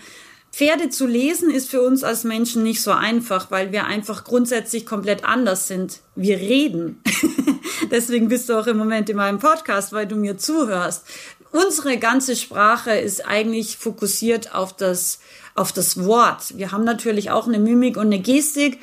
Pferde 0.55 0.89
zu 0.89 1.05
lesen 1.05 1.49
ist 1.49 1.69
für 1.69 1.81
uns 1.81 2.03
als 2.05 2.23
Menschen 2.23 2.63
nicht 2.63 2.81
so 2.81 2.91
einfach, 2.91 3.51
weil 3.51 3.73
wir 3.73 3.85
einfach 3.85 4.23
grundsätzlich 4.23 4.85
komplett 4.85 5.25
anders 5.25 5.67
sind. 5.67 5.99
Wir 6.15 6.37
reden. 6.37 7.01
Deswegen 7.91 8.29
bist 8.29 8.47
du 8.47 8.57
auch 8.57 8.65
im 8.65 8.77
Moment 8.77 9.09
in 9.09 9.17
meinem 9.17 9.39
Podcast, 9.39 9.91
weil 9.91 10.07
du 10.07 10.15
mir 10.15 10.37
zuhörst. 10.37 11.05
Unsere 11.51 11.97
ganze 11.97 12.37
Sprache 12.37 12.91
ist 12.91 13.27
eigentlich 13.27 13.75
fokussiert 13.77 14.55
auf 14.55 14.73
das 14.73 15.19
auf 15.55 15.71
das 15.71 16.03
Wort. 16.03 16.57
Wir 16.57 16.71
haben 16.71 16.83
natürlich 16.83 17.31
auch 17.31 17.47
eine 17.47 17.59
Mimik 17.59 17.97
und 17.97 18.07
eine 18.07 18.19
Gestik, 18.19 18.79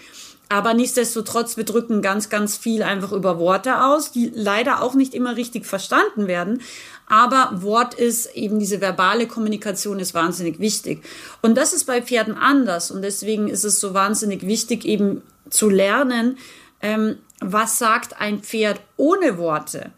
aber 0.48 0.74
nichtsdestotrotz, 0.74 1.56
wir 1.56 1.64
drücken 1.64 2.02
ganz, 2.02 2.28
ganz 2.28 2.56
viel 2.56 2.82
einfach 2.82 3.12
über 3.12 3.38
Worte 3.38 3.84
aus, 3.84 4.12
die 4.12 4.30
leider 4.34 4.82
auch 4.82 4.94
nicht 4.94 5.14
immer 5.14 5.36
richtig 5.36 5.64
verstanden 5.64 6.26
werden. 6.26 6.60
Aber 7.06 7.62
Wort 7.62 7.94
ist 7.94 8.34
eben 8.34 8.58
diese 8.58 8.80
verbale 8.80 9.26
Kommunikation 9.26 9.98
ist 9.98 10.12
wahnsinnig 10.12 10.58
wichtig. 10.58 11.04
Und 11.40 11.56
das 11.56 11.72
ist 11.72 11.84
bei 11.84 12.02
Pferden 12.02 12.36
anders. 12.36 12.90
Und 12.90 13.02
deswegen 13.02 13.48
ist 13.48 13.64
es 13.64 13.80
so 13.80 13.94
wahnsinnig 13.94 14.46
wichtig, 14.46 14.84
eben 14.84 15.22
zu 15.48 15.70
lernen, 15.70 16.36
ähm, 16.82 17.16
was 17.40 17.78
sagt 17.78 18.20
ein 18.20 18.40
Pferd 18.40 18.80
ohne 18.96 19.38
Worte. 19.38 19.90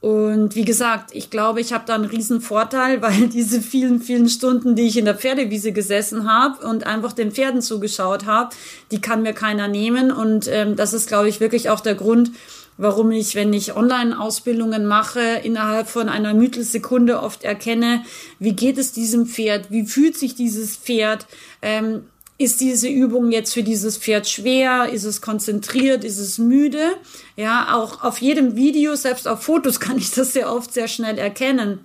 Und 0.00 0.54
wie 0.54 0.64
gesagt, 0.64 1.10
ich 1.12 1.28
glaube, 1.28 1.60
ich 1.60 1.74
habe 1.74 1.84
da 1.86 1.94
einen 1.94 2.06
riesen 2.06 2.40
Vorteil, 2.40 3.02
weil 3.02 3.28
diese 3.28 3.60
vielen, 3.60 4.00
vielen 4.00 4.28
Stunden, 4.28 4.74
die 4.74 4.86
ich 4.86 4.96
in 4.96 5.04
der 5.04 5.16
Pferdewiese 5.16 5.72
gesessen 5.72 6.30
habe 6.30 6.66
und 6.66 6.86
einfach 6.86 7.12
den 7.12 7.32
Pferden 7.32 7.62
zugeschaut 7.62 8.24
habe, 8.24 8.54
die 8.90 9.00
kann 9.00 9.22
mir 9.22 9.34
keiner 9.34 9.68
nehmen. 9.68 10.10
Und 10.10 10.48
ähm, 10.48 10.76
das 10.76 10.92
ist, 10.92 11.08
glaube 11.08 11.28
ich, 11.28 11.40
wirklich 11.40 11.68
auch 11.68 11.80
der 11.80 11.94
Grund, 11.94 12.30
warum 12.78 13.10
ich, 13.10 13.34
wenn 13.34 13.52
ich 13.52 13.76
Online-Ausbildungen 13.76 14.86
mache, 14.86 15.20
innerhalb 15.20 15.86
von 15.86 16.08
einer 16.08 16.32
Müttelsekunde 16.32 17.20
oft 17.20 17.44
erkenne, 17.44 18.02
wie 18.38 18.54
geht 18.54 18.78
es 18.78 18.92
diesem 18.92 19.26
Pferd, 19.26 19.70
wie 19.70 19.84
fühlt 19.84 20.16
sich 20.16 20.34
dieses 20.34 20.76
Pferd. 20.76 21.26
Ähm, 21.60 22.04
ist 22.40 22.62
diese 22.62 22.88
Übung 22.88 23.32
jetzt 23.32 23.52
für 23.52 23.62
dieses 23.62 23.98
Pferd 23.98 24.26
schwer? 24.26 24.88
Ist 24.90 25.04
es 25.04 25.20
konzentriert? 25.20 26.04
Ist 26.04 26.16
es 26.16 26.38
müde? 26.38 26.94
Ja, 27.36 27.76
auch 27.76 28.02
auf 28.02 28.18
jedem 28.22 28.56
Video, 28.56 28.94
selbst 28.94 29.28
auf 29.28 29.42
Fotos 29.42 29.78
kann 29.80 29.98
ich 29.98 30.10
das 30.12 30.32
sehr 30.32 30.50
oft 30.50 30.72
sehr 30.72 30.88
schnell 30.88 31.18
erkennen. 31.18 31.84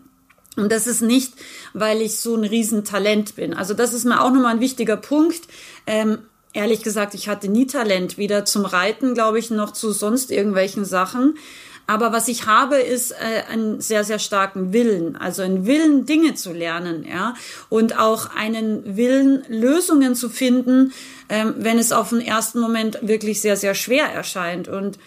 Und 0.55 0.71
das 0.71 0.87
ist 0.87 1.01
nicht, 1.01 1.33
weil 1.73 2.01
ich 2.01 2.19
so 2.19 2.37
ein 2.37 2.45
Riesentalent 2.45 3.35
bin. 3.35 3.53
Also 3.53 3.73
das 3.73 3.93
ist 3.93 4.05
mir 4.05 4.21
auch 4.21 4.31
nochmal 4.31 4.53
ein 4.53 4.61
wichtiger 4.61 4.95
Punkt. 4.95 5.41
Ähm, 5.87 6.19
ehrlich 6.53 6.81
gesagt, 6.83 7.15
ich 7.15 7.27
hatte 7.27 7.49
nie 7.49 7.67
Talent, 7.67 8.17
weder 8.17 8.45
zum 8.45 8.63
Reiten, 8.63 9.13
glaube 9.13 9.39
ich, 9.39 9.51
noch 9.51 9.73
zu 9.73 9.91
sonst 9.91 10.31
irgendwelchen 10.31 10.85
Sachen. 10.85 11.37
Aber 11.87 12.11
was 12.11 12.27
ich 12.27 12.47
habe, 12.47 12.77
ist 12.77 13.11
äh, 13.11 13.43
einen 13.49 13.79
sehr, 13.79 14.03
sehr 14.03 14.17
starken 14.17 14.73
Willen. 14.73 15.15
Also 15.15 15.43
einen 15.43 15.65
Willen, 15.67 16.05
Dinge 16.05 16.33
zu 16.33 16.51
lernen, 16.51 17.05
ja. 17.07 17.35
Und 17.69 17.99
auch 17.99 18.35
einen 18.35 18.97
Willen, 18.97 19.43
Lösungen 19.49 20.15
zu 20.15 20.29
finden, 20.29 20.93
ähm, 21.29 21.53
wenn 21.57 21.77
es 21.77 21.91
auf 21.91 22.09
den 22.09 22.21
ersten 22.21 22.59
Moment 22.59 22.99
wirklich 23.01 23.41
sehr, 23.41 23.55
sehr 23.55 23.75
schwer 23.75 24.05
erscheint. 24.05 24.67
Und 24.67 24.97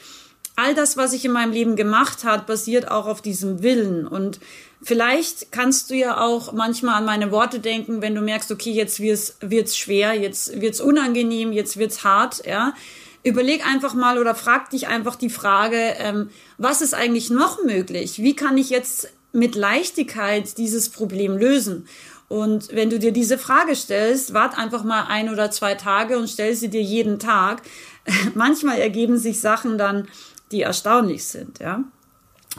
all 0.54 0.74
das, 0.74 0.96
was 0.96 1.12
ich 1.12 1.24
in 1.24 1.32
meinem 1.32 1.52
Leben 1.52 1.74
gemacht 1.74 2.22
hat, 2.22 2.46
basiert 2.46 2.90
auch 2.90 3.06
auf 3.06 3.22
diesem 3.22 3.62
Willen. 3.62 4.06
Und 4.06 4.38
vielleicht 4.80 5.50
kannst 5.50 5.90
du 5.90 5.94
ja 5.94 6.20
auch 6.20 6.52
manchmal 6.52 6.94
an 6.94 7.04
meine 7.04 7.32
Worte 7.32 7.58
denken, 7.58 8.02
wenn 8.02 8.14
du 8.14 8.20
merkst, 8.20 8.52
okay, 8.52 8.70
jetzt 8.70 9.00
wird's, 9.00 9.36
wird's 9.40 9.76
schwer, 9.76 10.14
jetzt 10.14 10.60
wird's 10.60 10.80
unangenehm, 10.80 11.50
jetzt 11.50 11.76
wird's 11.76 12.04
hart, 12.04 12.46
ja 12.46 12.74
überleg 13.22 13.66
einfach 13.66 13.94
mal 13.94 14.18
oder 14.18 14.34
frag 14.34 14.70
dich 14.70 14.88
einfach 14.88 15.16
die 15.16 15.30
Frage, 15.30 15.94
ähm, 15.98 16.30
was 16.56 16.82
ist 16.82 16.94
eigentlich 16.94 17.30
noch 17.30 17.62
möglich? 17.64 18.22
Wie 18.22 18.36
kann 18.36 18.56
ich 18.56 18.70
jetzt 18.70 19.12
mit 19.32 19.54
Leichtigkeit 19.54 20.56
dieses 20.58 20.88
Problem 20.88 21.36
lösen? 21.36 21.86
Und 22.28 22.74
wenn 22.74 22.90
du 22.90 22.98
dir 22.98 23.12
diese 23.12 23.38
Frage 23.38 23.74
stellst, 23.74 24.34
wart 24.34 24.58
einfach 24.58 24.84
mal 24.84 25.04
ein 25.08 25.30
oder 25.30 25.50
zwei 25.50 25.74
Tage 25.74 26.18
und 26.18 26.28
stell 26.28 26.54
sie 26.54 26.68
dir 26.68 26.82
jeden 26.82 27.18
Tag. 27.18 27.62
Manchmal 28.34 28.78
ergeben 28.78 29.18
sich 29.18 29.40
Sachen 29.40 29.78
dann, 29.78 30.08
die 30.52 30.62
erstaunlich 30.62 31.24
sind, 31.24 31.58
ja. 31.58 31.84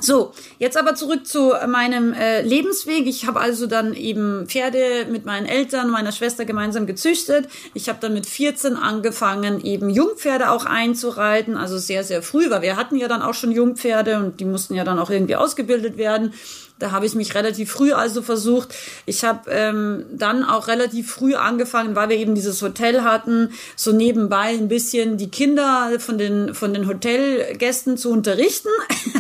So, 0.02 0.32
jetzt 0.60 0.78
aber 0.78 0.96
zurück 0.96 1.28
zu 1.28 1.54
meinem 1.68 2.14
äh, 2.14 2.42
Lebensweg. 2.42 3.06
Ich 3.08 3.26
habe 3.26 3.40
also 3.40 3.68
dann 3.68 3.94
eben 3.94 4.46
Pferde 4.48 5.08
mit 5.10 5.26
meinen 5.26 5.46
Eltern, 5.46 5.90
meiner 5.90 6.12
Schwester 6.12 6.46
gemeinsam 6.46 6.86
gezüchtet. 6.86 7.50
Ich 7.74 7.90
habe 7.90 8.00
dann 8.00 8.14
mit 8.14 8.26
14 8.26 8.78
angefangen, 8.78 9.64
eben 9.66 9.90
Jungpferde 9.90 10.52
auch 10.52 10.66
einzureiten, 10.66 11.58
also 11.58 11.78
sehr, 11.78 12.04
sehr 12.04 12.22
früh, 12.22 12.50
weil 12.50 12.62
wir 12.62 12.78
hatten 12.78 12.96
ja 12.96 13.08
dann 13.08 13.22
auch 13.22 13.34
schon 13.34 13.52
Jungpferde 13.52 14.18
und 14.18 14.40
die 14.40 14.46
mussten 14.46 14.76
ja 14.76 14.84
dann 14.84 15.00
auch 15.00 15.10
irgendwie 15.10 15.36
ausgebildet 15.36 15.98
werden. 15.98 16.34
Da 16.80 16.92
habe 16.92 17.06
ich 17.06 17.14
mich 17.14 17.36
relativ 17.36 17.72
früh 17.72 17.92
also 17.92 18.22
versucht. 18.22 18.74
Ich 19.06 19.24
habe 19.24 19.52
ähm, 19.52 20.06
dann 20.12 20.44
auch 20.44 20.68
relativ 20.68 21.12
früh 21.12 21.36
angefangen, 21.36 21.96
weil 21.96 22.10
wir 22.10 22.18
eben 22.18 22.36
dieses 22.36 22.62
Hotel 22.62 23.04
hatten, 23.04 23.52
so 23.76 23.92
nebenbei 23.92 24.48
ein 24.50 24.70
bisschen 24.70 25.18
die 25.18 25.30
Kinder 25.30 26.00
von 26.00 26.18
den 26.18 26.56
von 26.56 26.74
den 26.74 26.88
Hotelgästen 26.88 27.98
zu 27.98 28.12
unterrichten. 28.12 28.70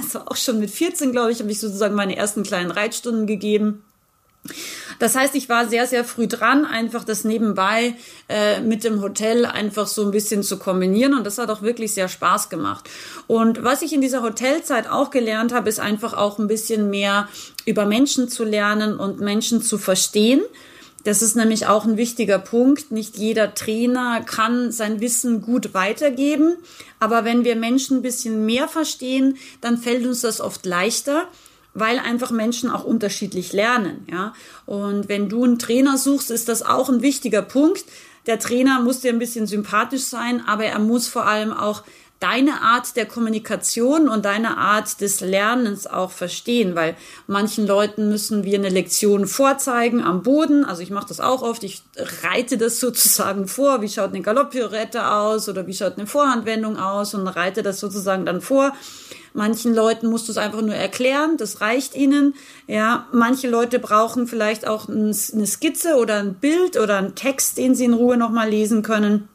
Also 0.10 0.22
auch 0.26 0.36
schon 0.36 0.60
mit 0.60 0.72
14, 0.72 1.12
glaube 1.12 1.32
ich, 1.32 1.40
habe 1.40 1.52
ich 1.52 1.60
sozusagen 1.60 1.94
meine 1.94 2.16
ersten 2.16 2.44
kleinen 2.44 2.72
Reitstunden 2.72 3.28
gegeben. 3.28 3.84
Das 5.00 5.16
heißt, 5.16 5.34
ich 5.36 5.48
war 5.48 5.68
sehr, 5.68 5.88
sehr 5.88 6.04
früh 6.04 6.28
dran, 6.28 6.66
einfach 6.66 7.06
das 7.06 7.24
nebenbei 7.24 7.96
äh, 8.28 8.60
mit 8.60 8.84
dem 8.84 9.02
Hotel 9.02 9.46
einfach 9.46 9.88
so 9.88 10.04
ein 10.04 10.12
bisschen 10.12 10.44
zu 10.44 10.60
kombinieren. 10.60 11.14
Und 11.14 11.26
das 11.26 11.38
hat 11.38 11.50
auch 11.50 11.62
wirklich 11.62 11.94
sehr 11.94 12.10
Spaß 12.10 12.50
gemacht. 12.50 12.90
Und 13.26 13.64
was 13.64 13.82
ich 13.82 13.94
in 13.94 14.02
dieser 14.02 14.22
Hotelzeit 14.22 14.90
auch 14.90 15.10
gelernt 15.10 15.54
habe, 15.54 15.70
ist 15.70 15.80
einfach 15.80 16.14
auch 16.14 16.38
ein 16.38 16.48
bisschen 16.48 16.90
mehr 16.90 17.30
über 17.66 17.86
Menschen 17.86 18.28
zu 18.28 18.44
lernen 18.44 19.00
und 19.00 19.22
Menschen 19.22 19.62
zu 19.62 19.78
verstehen. 19.78 20.42
Das 21.06 21.22
ist 21.22 21.38
nämlich 21.38 21.68
auch 21.68 21.86
ein 21.86 21.96
wichtiger 21.96 22.40
Punkt. 22.40 22.92
Nicht 22.92 23.18
jeder 23.18 23.54
Trainer 23.54 24.22
kann 24.26 24.72
sein 24.72 25.00
Wissen 25.00 25.42
gut 25.42 25.74
weitergeben. 25.74 26.58
Aber 27.00 27.24
wenn 27.24 27.46
wir 27.46 27.56
Menschen 27.56 27.98
ein 27.98 28.02
bisschen 28.02 28.46
mehr 28.46 28.68
verstehen, 28.68 29.38
dann 29.62 29.78
fällt 29.78 30.06
uns 30.06 30.22
das 30.22 30.42
oft 30.42 30.66
leichter 30.66 31.28
weil 31.74 32.00
einfach 32.00 32.32
Menschen 32.32 32.70
auch 32.70 32.84
unterschiedlich 32.84 33.54
lernen, 33.54 34.06
ja. 34.10 34.34
Und 34.66 35.10
wenn 35.10 35.30
du 35.30 35.44
einen 35.44 35.60
Trainer 35.60 35.98
suchst, 35.98 36.32
ist 36.32 36.50
das 36.50 36.62
auch 36.64 36.90
ein 36.90 37.02
wichtiger 37.02 37.42
Punkt. 37.42 37.86
Der 38.26 38.40
Trainer 38.40 38.82
muss 38.82 39.02
dir 39.02 39.12
ein 39.12 39.20
bisschen 39.20 39.48
sympathisch 39.48 40.04
sein, 40.04 40.44
aber 40.46 40.66
er 40.66 40.80
muss 40.80 41.08
vor 41.08 41.26
allem 41.26 41.54
auch 41.54 41.84
deine 42.20 42.62
Art 42.62 42.98
der 42.98 43.06
Kommunikation 43.06 44.10
und 44.10 44.26
deine 44.26 44.58
Art 44.58 45.00
des 45.00 45.22
Lernens 45.22 45.88
auch 45.88 46.12
verstehen, 46.12 46.76
weil 46.76 46.96
manchen 47.28 47.66
Leuten 47.66 48.10
müssen 48.10 48.44
wir 48.44 48.58
eine 48.58 48.70
Lektion 48.70 49.26
vorzeigen 49.26 50.04
am 50.04 50.22
Boden. 50.22 50.66
Also 50.66 50.82
ich 50.82 50.90
mache 50.90 51.08
das 51.08 51.22
auch 51.22 51.42
oft. 51.42 51.64
Ich 51.64 51.82
reite 52.24 52.58
das 52.58 52.80
sozusagen 52.80 53.48
vor. 53.48 53.82
Wie 53.82 53.88
schaut 53.88 54.10
eine 54.10 54.22
Galopppirouette 54.22 55.10
aus 55.10 55.48
oder 55.48 55.66
wie 55.66 55.74
schaut 55.74 55.98
eine 55.98 56.08
Vorhandwendung 56.08 56.78
aus 56.78 57.14
und 57.14 57.26
reite 57.28 57.64
das 57.64 57.80
sozusagen 57.80 58.26
dann 58.26 58.42
vor. 58.42 58.74
Manchen 59.34 59.74
Leuten 59.74 60.08
musst 60.08 60.28
du 60.28 60.32
es 60.32 60.38
einfach 60.38 60.62
nur 60.62 60.76
erklären, 60.76 61.38
das 61.38 61.62
reicht 61.62 61.96
ihnen. 61.96 62.34
Ja, 62.68 63.08
manche 63.14 63.48
Leute 63.48 63.80
brauchen 63.80 64.28
vielleicht 64.28 64.68
auch 64.68 64.90
eine 64.90 65.14
Skizze 65.14 65.96
oder 65.96 66.18
ein 66.18 66.34
Bild 66.34 66.78
oder 66.78 66.98
einen 66.98 67.16
Text, 67.16 67.58
den 67.58 67.76
sie 67.76 67.86
in 67.86 67.94
Ruhe 67.94 68.18
nochmal 68.18 68.50
lesen 68.50 68.82
können. 68.82 69.30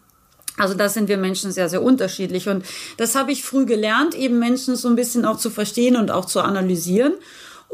Also 0.56 0.74
da 0.74 0.88
sind 0.88 1.08
wir 1.08 1.16
Menschen 1.16 1.50
sehr, 1.50 1.68
sehr 1.68 1.82
unterschiedlich. 1.82 2.48
Und 2.48 2.64
das 2.96 3.14
habe 3.14 3.32
ich 3.32 3.42
früh 3.42 3.66
gelernt, 3.66 4.14
eben 4.14 4.38
Menschen 4.38 4.76
so 4.76 4.88
ein 4.88 4.96
bisschen 4.96 5.24
auch 5.24 5.38
zu 5.38 5.50
verstehen 5.50 5.96
und 5.96 6.10
auch 6.10 6.26
zu 6.26 6.40
analysieren. 6.40 7.14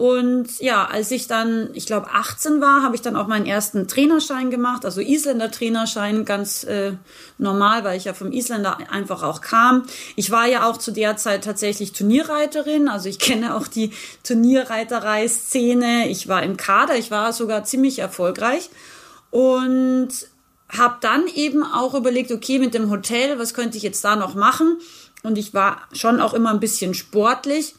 Und 0.01 0.61
ja, 0.61 0.87
als 0.87 1.11
ich 1.11 1.27
dann, 1.27 1.69
ich 1.75 1.85
glaube, 1.85 2.07
18 2.11 2.63
war, 2.63 2.83
habe 2.83 2.95
ich 2.95 3.03
dann 3.03 3.17
auch 3.17 3.27
meinen 3.27 3.45
ersten 3.45 3.87
Trainerschein 3.87 4.51
gemacht, 4.51 4.87
also 4.87 5.03
Isländer 5.03 5.51
Trainerschein, 5.51 6.25
ganz 6.25 6.65
äh, 6.65 6.93
normal, 7.37 7.85
weil 7.85 7.99
ich 7.99 8.05
ja 8.05 8.15
vom 8.15 8.33
Isländer 8.33 8.79
einfach 8.91 9.23
auch 9.23 9.43
kam. 9.43 9.85
Ich 10.17 10.31
war 10.31 10.47
ja 10.47 10.67
auch 10.67 10.79
zu 10.79 10.91
der 10.91 11.19
Zeit 11.19 11.45
tatsächlich 11.45 11.93
Turnierreiterin, 11.93 12.89
also 12.89 13.11
ich 13.11 13.19
kenne 13.19 13.55
auch 13.55 13.67
die 13.67 13.93
Turnierreiterei-Szene. 14.23 16.09
Ich 16.09 16.29
war 16.29 16.43
im 16.45 16.57
Kader, 16.57 16.97
ich 16.97 17.11
war 17.11 17.35
sogar 17.35 17.65
ziemlich 17.65 17.99
erfolgreich 17.99 18.71
und 19.31 20.09
habe 20.77 20.97
dann 21.01 21.27
eben 21.27 21.63
auch 21.63 21.95
überlegt, 21.95 22.33
okay, 22.33 22.59
mit 22.59 22.75
dem 22.75 22.91
Hotel, 22.91 23.39
was 23.39 23.55
könnte 23.55 23.77
ich 23.77 23.83
jetzt 23.83 24.05
da 24.05 24.17
noch 24.17 24.35
machen? 24.35 24.79
Und 25.23 25.37
ich 25.37 25.53
war 25.53 25.83
schon 25.93 26.21
auch 26.21 26.35
immer 26.35 26.51
ein 26.51 26.61
bisschen 26.61 26.95
sportlich 26.95 27.75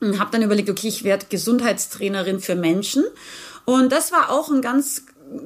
und 0.00 0.18
habe 0.18 0.30
dann 0.30 0.42
überlegt, 0.42 0.70
okay, 0.70 0.88
ich 0.88 1.04
werde 1.04 1.26
Gesundheitstrainerin 1.28 2.40
für 2.40 2.54
Menschen. 2.54 3.04
Und 3.64 3.90
das 3.92 4.12
war 4.12 4.30
auch 4.30 4.50
ein 4.50 4.62
ganz 4.62 5.04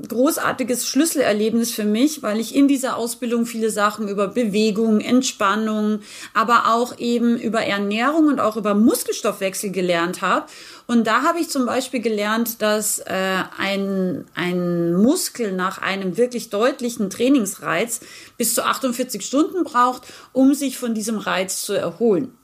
großartiges 0.08 0.86
Schlüsselerlebnis 0.86 1.72
für 1.72 1.84
mich, 1.84 2.22
weil 2.22 2.38
ich 2.38 2.54
in 2.54 2.68
dieser 2.68 2.96
Ausbildung 2.96 3.46
viele 3.46 3.70
Sachen 3.70 4.08
über 4.08 4.28
Bewegung, 4.28 5.00
Entspannung, 5.00 6.00
aber 6.34 6.72
auch 6.72 6.98
eben 6.98 7.36
über 7.38 7.62
Ernährung 7.62 8.26
und 8.26 8.40
auch 8.40 8.56
über 8.56 8.74
Muskelstoffwechsel 8.74 9.70
gelernt 9.70 10.22
habe. 10.22 10.46
Und 10.86 11.06
da 11.06 11.22
habe 11.22 11.40
ich 11.40 11.48
zum 11.48 11.66
Beispiel 11.66 12.00
gelernt, 12.00 12.62
dass 12.62 12.98
äh, 13.00 13.42
ein, 13.56 14.24
ein 14.34 14.94
Muskel 14.94 15.52
nach 15.52 15.78
einem 15.78 16.16
wirklich 16.16 16.50
deutlichen 16.50 17.10
Trainingsreiz 17.10 18.00
bis 18.36 18.54
zu 18.54 18.64
48 18.64 19.24
Stunden 19.24 19.64
braucht, 19.64 20.02
um 20.32 20.54
sich 20.54 20.78
von 20.78 20.94
diesem 20.94 21.18
Reiz 21.18 21.62
zu 21.62 21.72
erholen. 21.72 22.36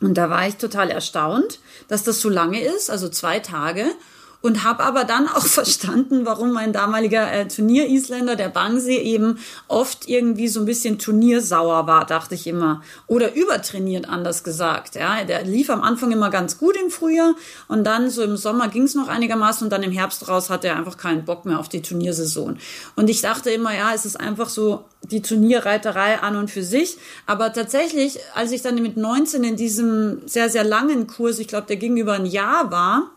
Und 0.00 0.14
da 0.14 0.28
war 0.28 0.46
ich 0.48 0.56
total 0.56 0.90
erstaunt, 0.90 1.60
dass 1.88 2.02
das 2.02 2.20
so 2.20 2.28
lange 2.28 2.60
ist, 2.60 2.90
also 2.90 3.08
zwei 3.08 3.38
Tage. 3.38 3.86
Und 4.42 4.64
habe 4.64 4.82
aber 4.82 5.04
dann 5.04 5.28
auch 5.28 5.46
verstanden, 5.46 6.26
warum 6.26 6.52
mein 6.52 6.72
damaliger 6.72 7.32
äh, 7.32 7.48
Turnier-Isländer, 7.48 8.36
der 8.36 8.48
Bangsee, 8.48 8.98
eben 8.98 9.38
oft 9.68 10.08
irgendwie 10.08 10.48
so 10.48 10.60
ein 10.60 10.66
bisschen 10.66 10.98
turniersauer 10.98 11.86
war, 11.86 12.04
dachte 12.04 12.34
ich 12.34 12.46
immer. 12.46 12.82
Oder 13.06 13.34
übertrainiert, 13.34 14.08
anders 14.08 14.44
gesagt. 14.44 14.96
Ja, 14.96 15.24
Der 15.24 15.44
lief 15.44 15.70
am 15.70 15.82
Anfang 15.82 16.10
immer 16.12 16.30
ganz 16.30 16.58
gut 16.58 16.76
im 16.76 16.90
Frühjahr 16.90 17.34
und 17.68 17.84
dann 17.84 18.10
so 18.10 18.22
im 18.22 18.36
Sommer 18.36 18.68
ging 18.68 18.82
es 18.82 18.94
noch 18.94 19.08
einigermaßen 19.08 19.64
und 19.64 19.70
dann 19.70 19.82
im 19.82 19.92
Herbst 19.92 20.28
raus 20.28 20.50
hatte 20.50 20.68
er 20.68 20.76
einfach 20.76 20.96
keinen 20.96 21.24
Bock 21.24 21.46
mehr 21.46 21.58
auf 21.58 21.68
die 21.68 21.82
Turniersaison. 21.82 22.58
Und 22.96 23.08
ich 23.08 23.20
dachte 23.22 23.50
immer, 23.50 23.74
ja, 23.74 23.94
es 23.94 24.04
ist 24.04 24.18
einfach 24.18 24.48
so 24.48 24.84
die 25.10 25.22
Turnierreiterei 25.22 26.20
an 26.20 26.36
und 26.36 26.50
für 26.50 26.62
sich. 26.62 26.98
Aber 27.26 27.52
tatsächlich, 27.52 28.18
als 28.34 28.52
ich 28.52 28.62
dann 28.62 28.80
mit 28.82 28.96
19 28.96 29.44
in 29.44 29.56
diesem 29.56 30.26
sehr, 30.26 30.48
sehr 30.48 30.64
langen 30.64 31.06
Kurs, 31.06 31.38
ich 31.38 31.48
glaube, 31.48 31.66
der 31.66 31.76
ging 31.76 31.96
über 31.96 32.14
ein 32.14 32.26
Jahr 32.26 32.70
war, 32.70 33.10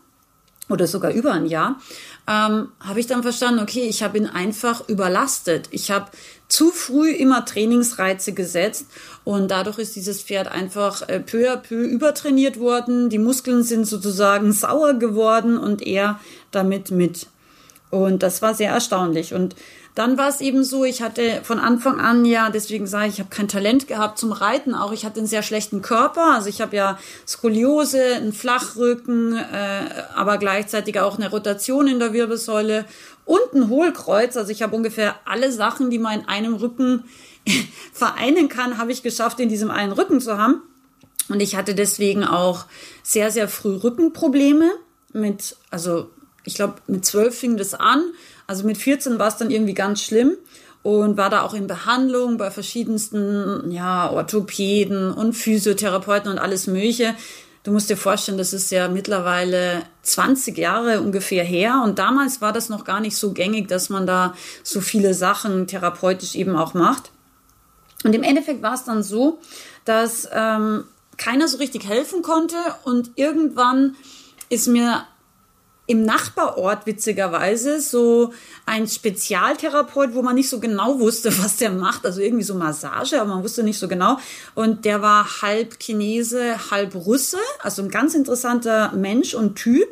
oder 0.68 0.86
sogar 0.86 1.12
über 1.12 1.32
ein 1.32 1.46
Jahr, 1.46 1.80
ähm, 2.28 2.68
habe 2.80 2.98
ich 2.98 3.06
dann 3.06 3.22
verstanden, 3.22 3.60
okay, 3.60 3.82
ich 3.88 4.02
habe 4.02 4.18
ihn 4.18 4.26
einfach 4.26 4.88
überlastet. 4.88 5.68
Ich 5.70 5.90
habe 5.90 6.06
zu 6.48 6.70
früh 6.70 7.10
immer 7.10 7.44
Trainingsreize 7.44 8.32
gesetzt 8.32 8.86
und 9.24 9.50
dadurch 9.50 9.78
ist 9.78 9.96
dieses 9.96 10.22
Pferd 10.22 10.48
einfach 10.48 11.08
äh, 11.08 11.20
peu 11.20 11.52
à 11.52 11.56
peu 11.56 11.84
übertrainiert 11.84 12.58
worden. 12.58 13.10
Die 13.10 13.18
Muskeln 13.18 13.62
sind 13.62 13.86
sozusagen 13.86 14.52
sauer 14.52 14.94
geworden 14.94 15.56
und 15.58 15.86
er 15.86 16.18
damit 16.50 16.90
mit. 16.90 17.26
Und 17.90 18.22
das 18.22 18.42
war 18.42 18.54
sehr 18.54 18.70
erstaunlich. 18.70 19.34
Und 19.34 19.54
dann 19.96 20.18
war 20.18 20.28
es 20.28 20.42
eben 20.42 20.62
so, 20.62 20.84
ich 20.84 21.00
hatte 21.00 21.40
von 21.42 21.58
Anfang 21.58 22.00
an 22.00 22.26
ja, 22.26 22.50
deswegen 22.50 22.86
sage 22.86 23.08
ich, 23.08 23.14
ich 23.14 23.20
habe 23.20 23.30
kein 23.30 23.48
Talent 23.48 23.88
gehabt 23.88 24.18
zum 24.18 24.30
Reiten. 24.30 24.74
Auch 24.74 24.92
ich 24.92 25.06
hatte 25.06 25.20
einen 25.20 25.26
sehr 25.26 25.42
schlechten 25.42 25.80
Körper. 25.80 26.34
Also 26.34 26.50
ich 26.50 26.60
habe 26.60 26.76
ja 26.76 26.98
Skoliose, 27.26 28.16
einen 28.16 28.34
Flachrücken, 28.34 29.34
äh, 29.38 29.88
aber 30.14 30.36
gleichzeitig 30.36 31.00
auch 31.00 31.16
eine 31.16 31.30
Rotation 31.30 31.88
in 31.88 31.98
der 31.98 32.12
Wirbelsäule 32.12 32.84
und 33.24 33.54
ein 33.54 33.70
Hohlkreuz. 33.70 34.36
Also 34.36 34.52
ich 34.52 34.60
habe 34.60 34.76
ungefähr 34.76 35.14
alle 35.24 35.50
Sachen, 35.50 35.88
die 35.88 35.98
man 35.98 36.20
in 36.20 36.28
einem 36.28 36.56
Rücken 36.56 37.04
vereinen 37.94 38.50
kann, 38.50 38.76
habe 38.76 38.92
ich 38.92 39.02
geschafft, 39.02 39.40
in 39.40 39.48
diesem 39.48 39.70
einen 39.70 39.92
Rücken 39.92 40.20
zu 40.20 40.36
haben. 40.36 40.60
Und 41.30 41.40
ich 41.40 41.56
hatte 41.56 41.74
deswegen 41.74 42.22
auch 42.22 42.66
sehr, 43.02 43.30
sehr 43.30 43.48
früh 43.48 43.76
Rückenprobleme 43.76 44.72
mit, 45.14 45.56
also 45.70 46.10
ich 46.44 46.54
glaube, 46.54 46.74
mit 46.86 47.06
zwölf 47.06 47.38
fing 47.38 47.56
das 47.56 47.72
an. 47.72 48.04
Also 48.46 48.66
mit 48.66 48.78
14 48.78 49.18
war 49.18 49.28
es 49.28 49.36
dann 49.36 49.50
irgendwie 49.50 49.74
ganz 49.74 50.02
schlimm 50.02 50.36
und 50.82 51.16
war 51.16 51.30
da 51.30 51.42
auch 51.42 51.54
in 51.54 51.66
Behandlung 51.66 52.38
bei 52.38 52.50
verschiedensten, 52.50 53.70
ja, 53.70 54.10
Orthopäden 54.10 55.12
und 55.12 55.32
Physiotherapeuten 55.32 56.30
und 56.30 56.38
alles 56.38 56.66
Mögliche. 56.68 57.14
Du 57.64 57.72
musst 57.72 57.90
dir 57.90 57.96
vorstellen, 57.96 58.38
das 58.38 58.52
ist 58.52 58.70
ja 58.70 58.86
mittlerweile 58.86 59.82
20 60.02 60.56
Jahre 60.56 61.00
ungefähr 61.00 61.42
her 61.42 61.82
und 61.84 61.98
damals 61.98 62.40
war 62.40 62.52
das 62.52 62.68
noch 62.68 62.84
gar 62.84 63.00
nicht 63.00 63.16
so 63.16 63.32
gängig, 63.32 63.66
dass 63.66 63.88
man 63.88 64.06
da 64.06 64.34
so 64.62 64.80
viele 64.80 65.14
Sachen 65.14 65.66
therapeutisch 65.66 66.36
eben 66.36 66.54
auch 66.54 66.74
macht. 66.74 67.10
Und 68.04 68.14
im 68.14 68.22
Endeffekt 68.22 68.62
war 68.62 68.74
es 68.74 68.84
dann 68.84 69.02
so, 69.02 69.40
dass 69.84 70.28
ähm, 70.32 70.84
keiner 71.16 71.48
so 71.48 71.56
richtig 71.56 71.88
helfen 71.88 72.22
konnte 72.22 72.56
und 72.84 73.10
irgendwann 73.16 73.96
ist 74.48 74.68
mir 74.68 75.04
im 75.86 76.02
Nachbarort 76.02 76.86
witzigerweise 76.86 77.80
so 77.80 78.32
ein 78.66 78.88
Spezialtherapeut, 78.88 80.14
wo 80.14 80.22
man 80.22 80.34
nicht 80.34 80.48
so 80.48 80.58
genau 80.58 80.98
wusste, 80.98 81.36
was 81.42 81.56
der 81.56 81.70
macht. 81.70 82.04
Also 82.04 82.20
irgendwie 82.20 82.44
so 82.44 82.54
Massage, 82.54 83.20
aber 83.20 83.34
man 83.34 83.44
wusste 83.44 83.62
nicht 83.62 83.78
so 83.78 83.88
genau. 83.88 84.18
Und 84.54 84.84
der 84.84 85.02
war 85.02 85.42
halb 85.42 85.78
Chinese, 85.78 86.70
halb 86.70 86.94
Russe. 86.94 87.38
Also 87.60 87.82
ein 87.82 87.90
ganz 87.90 88.14
interessanter 88.14 88.92
Mensch 88.92 89.34
und 89.34 89.56
Typ. 89.56 89.88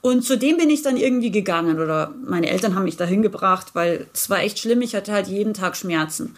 Und 0.00 0.22
zu 0.24 0.38
dem 0.38 0.58
bin 0.58 0.70
ich 0.70 0.82
dann 0.82 0.96
irgendwie 0.96 1.30
gegangen 1.30 1.80
oder 1.80 2.14
meine 2.24 2.48
Eltern 2.50 2.74
haben 2.74 2.84
mich 2.84 2.96
dahin 2.96 3.22
gebracht, 3.22 3.68
weil 3.72 4.06
es 4.14 4.30
war 4.30 4.40
echt 4.40 4.60
schlimm. 4.60 4.80
Ich 4.80 4.94
hatte 4.94 5.12
halt 5.12 5.26
jeden 5.26 5.54
Tag 5.54 5.76
Schmerzen. 5.76 6.36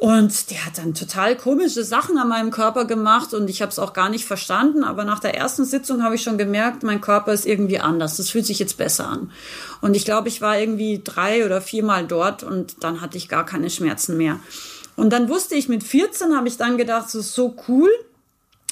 Und 0.00 0.50
der 0.50 0.64
hat 0.64 0.78
dann 0.78 0.94
total 0.94 1.36
komische 1.36 1.84
Sachen 1.84 2.16
an 2.16 2.26
meinem 2.26 2.50
Körper 2.50 2.86
gemacht 2.86 3.34
und 3.34 3.50
ich 3.50 3.60
habe 3.60 3.70
es 3.70 3.78
auch 3.78 3.92
gar 3.92 4.08
nicht 4.08 4.24
verstanden. 4.24 4.82
Aber 4.82 5.04
nach 5.04 5.18
der 5.18 5.34
ersten 5.34 5.66
Sitzung 5.66 6.02
habe 6.02 6.14
ich 6.14 6.22
schon 6.22 6.38
gemerkt, 6.38 6.82
mein 6.82 7.02
Körper 7.02 7.34
ist 7.34 7.44
irgendwie 7.44 7.80
anders. 7.80 8.16
Das 8.16 8.30
fühlt 8.30 8.46
sich 8.46 8.58
jetzt 8.58 8.78
besser 8.78 9.06
an. 9.06 9.30
Und 9.82 9.94
ich 9.94 10.06
glaube, 10.06 10.28
ich 10.28 10.40
war 10.40 10.58
irgendwie 10.58 11.02
drei 11.04 11.44
oder 11.44 11.60
viermal 11.60 12.06
dort 12.06 12.42
und 12.42 12.82
dann 12.82 13.02
hatte 13.02 13.18
ich 13.18 13.28
gar 13.28 13.44
keine 13.44 13.68
Schmerzen 13.68 14.16
mehr. 14.16 14.40
Und 14.96 15.12
dann 15.12 15.28
wusste 15.28 15.54
ich, 15.54 15.68
mit 15.68 15.82
14 15.82 16.34
habe 16.34 16.48
ich 16.48 16.56
dann 16.56 16.78
gedacht, 16.78 17.04
das 17.04 17.14
ist 17.16 17.34
so 17.34 17.54
cool. 17.68 17.90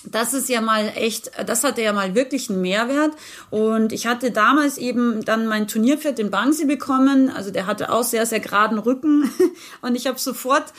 Das 0.04 0.32
ist 0.32 0.48
ja 0.48 0.62
mal 0.62 0.90
echt, 0.94 1.30
das 1.44 1.62
hatte 1.62 1.82
ja 1.82 1.92
mal 1.92 2.14
wirklich 2.14 2.48
einen 2.48 2.62
Mehrwert. 2.62 3.12
Und 3.50 3.92
ich 3.92 4.06
hatte 4.06 4.30
damals 4.30 4.78
eben 4.78 5.22
dann 5.26 5.46
mein 5.46 5.68
Turnierpferd, 5.68 6.16
den 6.16 6.30
Bangsi, 6.30 6.64
bekommen. 6.64 7.28
Also 7.28 7.50
der 7.50 7.66
hatte 7.66 7.92
auch 7.92 8.04
sehr, 8.04 8.24
sehr 8.24 8.40
geraden 8.40 8.78
Rücken. 8.78 9.30
Und 9.82 9.94
ich 9.94 10.06
habe 10.06 10.18
sofort 10.18 10.72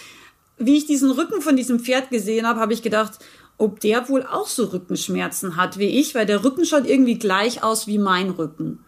wie 0.59 0.77
ich 0.77 0.85
diesen 0.85 1.11
Rücken 1.11 1.41
von 1.41 1.55
diesem 1.55 1.79
Pferd 1.79 2.09
gesehen 2.09 2.47
habe, 2.47 2.59
habe 2.59 2.73
ich 2.73 2.81
gedacht, 2.81 3.13
ob 3.57 3.79
der 3.79 4.07
wohl 4.09 4.23
auch 4.23 4.47
so 4.47 4.65
Rückenschmerzen 4.65 5.55
hat 5.57 5.77
wie 5.77 5.99
ich, 5.99 6.15
weil 6.15 6.25
der 6.25 6.43
Rücken 6.43 6.65
schaut 6.65 6.87
irgendwie 6.87 7.17
gleich 7.17 7.63
aus 7.63 7.87
wie 7.87 7.97
mein 7.97 8.29
Rücken. 8.29 8.83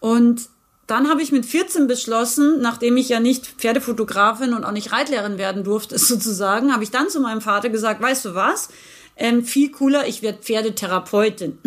Und 0.00 0.48
dann 0.86 1.08
habe 1.08 1.20
ich 1.20 1.32
mit 1.32 1.44
14 1.44 1.86
beschlossen, 1.86 2.60
nachdem 2.60 2.96
ich 2.96 3.08
ja 3.08 3.18
nicht 3.18 3.46
Pferdefotografin 3.46 4.54
und 4.54 4.64
auch 4.64 4.72
nicht 4.72 4.92
Reitlehrerin 4.92 5.38
werden 5.38 5.64
durfte, 5.64 5.98
sozusagen, 5.98 6.72
habe 6.72 6.84
ich 6.84 6.90
dann 6.90 7.10
zu 7.10 7.20
meinem 7.20 7.40
Vater 7.40 7.68
gesagt, 7.68 8.00
weißt 8.00 8.24
du 8.26 8.34
was? 8.34 8.68
Ähm, 9.16 9.44
viel 9.44 9.70
cooler, 9.70 10.06
ich 10.06 10.22
werde 10.22 10.42
Pferdetherapeutin. 10.42 11.58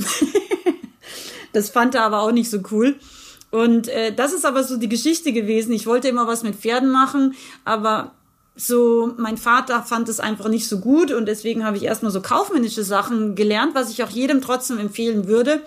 das 1.54 1.70
fand 1.70 1.96
er 1.96 2.04
aber 2.04 2.22
auch 2.22 2.32
nicht 2.32 2.50
so 2.50 2.60
cool. 2.72 2.96
Und 3.52 3.88
äh, 3.88 4.14
das 4.14 4.34
ist 4.34 4.46
aber 4.46 4.64
so 4.64 4.78
die 4.78 4.90
Geschichte 4.90 5.34
gewesen. 5.34 5.74
Ich 5.74 5.88
wollte 5.88 6.08
immer 6.08 6.28
was 6.28 6.44
mit 6.44 6.56
Pferden 6.56 6.92
machen, 6.92 7.36
aber 7.66 8.14
so, 8.60 9.14
mein 9.18 9.38
Vater 9.38 9.84
fand 9.84 10.10
es 10.10 10.20
einfach 10.20 10.50
nicht 10.50 10.68
so 10.68 10.80
gut 10.80 11.12
und 11.12 11.28
deswegen 11.28 11.66
habe 11.66 11.78
ich 11.78 11.84
erstmal 11.84 12.12
so 12.12 12.22
kaufmännische 12.22 12.84
Sachen 12.84 13.36
gelernt, 13.36 13.74
was 13.74 13.90
ich 13.90 14.04
auch 14.04 14.10
jedem 14.10 14.42
trotzdem 14.42 14.80
empfehlen 14.80 15.28
würde. 15.28 15.62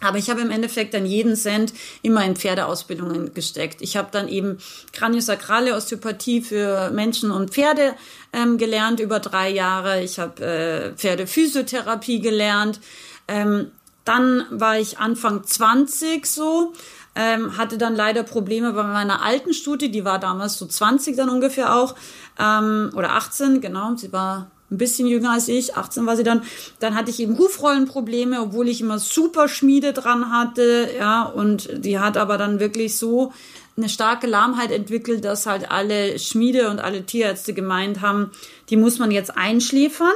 Aber 0.00 0.18
ich 0.18 0.28
habe 0.28 0.40
im 0.40 0.50
Endeffekt 0.50 0.92
dann 0.92 1.06
jeden 1.06 1.36
Cent 1.36 1.72
immer 2.02 2.24
in 2.24 2.34
Pferdeausbildungen 2.34 3.32
gesteckt. 3.32 3.80
Ich 3.80 3.96
habe 3.96 4.08
dann 4.10 4.28
eben 4.28 4.58
Kraniosakrale 4.92 5.76
Osteopathie 5.76 6.42
für 6.42 6.90
Menschen 6.90 7.30
und 7.30 7.52
Pferde 7.52 7.94
ähm, 8.32 8.58
gelernt 8.58 8.98
über 8.98 9.20
drei 9.20 9.50
Jahre. 9.50 10.02
Ich 10.02 10.18
habe 10.18 10.44
äh, 10.44 10.92
Pferdephysiotherapie 10.96 12.20
gelernt. 12.20 12.80
Ähm, 13.28 13.70
dann 14.04 14.44
war 14.50 14.78
ich 14.78 14.98
Anfang 14.98 15.44
20 15.44 16.26
so, 16.26 16.72
ähm, 17.14 17.56
hatte 17.56 17.78
dann 17.78 17.94
leider 17.94 18.22
Probleme 18.22 18.72
bei 18.72 18.82
meiner 18.82 19.22
alten 19.22 19.54
Studie, 19.54 19.90
die 19.90 20.04
war 20.04 20.18
damals 20.18 20.58
so 20.58 20.66
20 20.66 21.16
dann 21.16 21.28
ungefähr 21.28 21.76
auch, 21.76 21.94
ähm, 22.38 22.90
oder 22.94 23.12
18, 23.12 23.60
genau, 23.60 23.94
sie 23.96 24.12
war 24.12 24.50
ein 24.70 24.78
bisschen 24.78 25.06
jünger 25.06 25.32
als 25.32 25.48
ich, 25.48 25.76
18 25.76 26.06
war 26.06 26.16
sie 26.16 26.24
dann. 26.24 26.42
Dann 26.80 26.94
hatte 26.94 27.10
ich 27.10 27.20
eben 27.20 27.38
Hufrollenprobleme, 27.38 28.40
obwohl 28.40 28.68
ich 28.68 28.80
immer 28.80 28.98
super 28.98 29.48
Schmiede 29.48 29.92
dran 29.92 30.30
hatte, 30.30 30.88
ja, 30.98 31.22
und 31.22 31.68
die 31.72 31.98
hat 31.98 32.16
aber 32.16 32.38
dann 32.38 32.60
wirklich 32.60 32.98
so 32.98 33.32
eine 33.76 33.88
starke 33.88 34.26
Lahmheit 34.26 34.70
entwickelt, 34.70 35.24
dass 35.24 35.46
halt 35.46 35.70
alle 35.70 36.18
Schmiede 36.18 36.70
und 36.70 36.80
alle 36.80 37.04
Tierärzte 37.04 37.54
gemeint 37.54 38.00
haben, 38.00 38.30
die 38.70 38.76
muss 38.76 38.98
man 38.98 39.10
jetzt 39.10 39.36
einschläfern. 39.36 40.12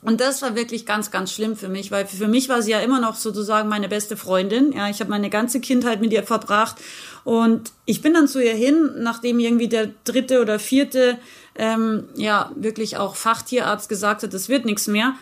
Und 0.00 0.20
das 0.20 0.42
war 0.42 0.54
wirklich 0.54 0.86
ganz, 0.86 1.10
ganz 1.10 1.32
schlimm 1.32 1.56
für 1.56 1.68
mich, 1.68 1.90
weil 1.90 2.06
für 2.06 2.28
mich 2.28 2.48
war 2.48 2.62
sie 2.62 2.70
ja 2.70 2.78
immer 2.78 3.00
noch 3.00 3.16
sozusagen 3.16 3.68
meine 3.68 3.88
beste 3.88 4.16
Freundin. 4.16 4.72
Ja, 4.72 4.88
ich 4.88 5.00
habe 5.00 5.10
meine 5.10 5.28
ganze 5.28 5.60
Kindheit 5.60 6.00
mit 6.00 6.12
ihr 6.12 6.22
verbracht 6.22 6.76
und 7.24 7.72
ich 7.84 8.00
bin 8.00 8.14
dann 8.14 8.28
zu 8.28 8.42
ihr 8.42 8.54
hin, 8.54 8.92
nachdem 8.98 9.40
irgendwie 9.40 9.68
der 9.68 9.90
dritte 10.04 10.40
oder 10.40 10.60
vierte, 10.60 11.18
ähm, 11.56 12.04
ja, 12.14 12.52
wirklich 12.54 12.96
auch 12.96 13.16
Fachtierarzt 13.16 13.88
gesagt 13.88 14.22
hat, 14.22 14.32
das 14.32 14.48
wird 14.48 14.66
nichts 14.66 14.86
mehr, 14.86 15.14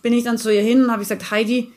bin 0.00 0.14
ich 0.14 0.24
dann 0.24 0.38
zu 0.38 0.52
ihr 0.52 0.62
hin 0.62 0.84
und 0.84 0.90
habe 0.90 1.02
gesagt, 1.02 1.30
Heidi, 1.30 1.70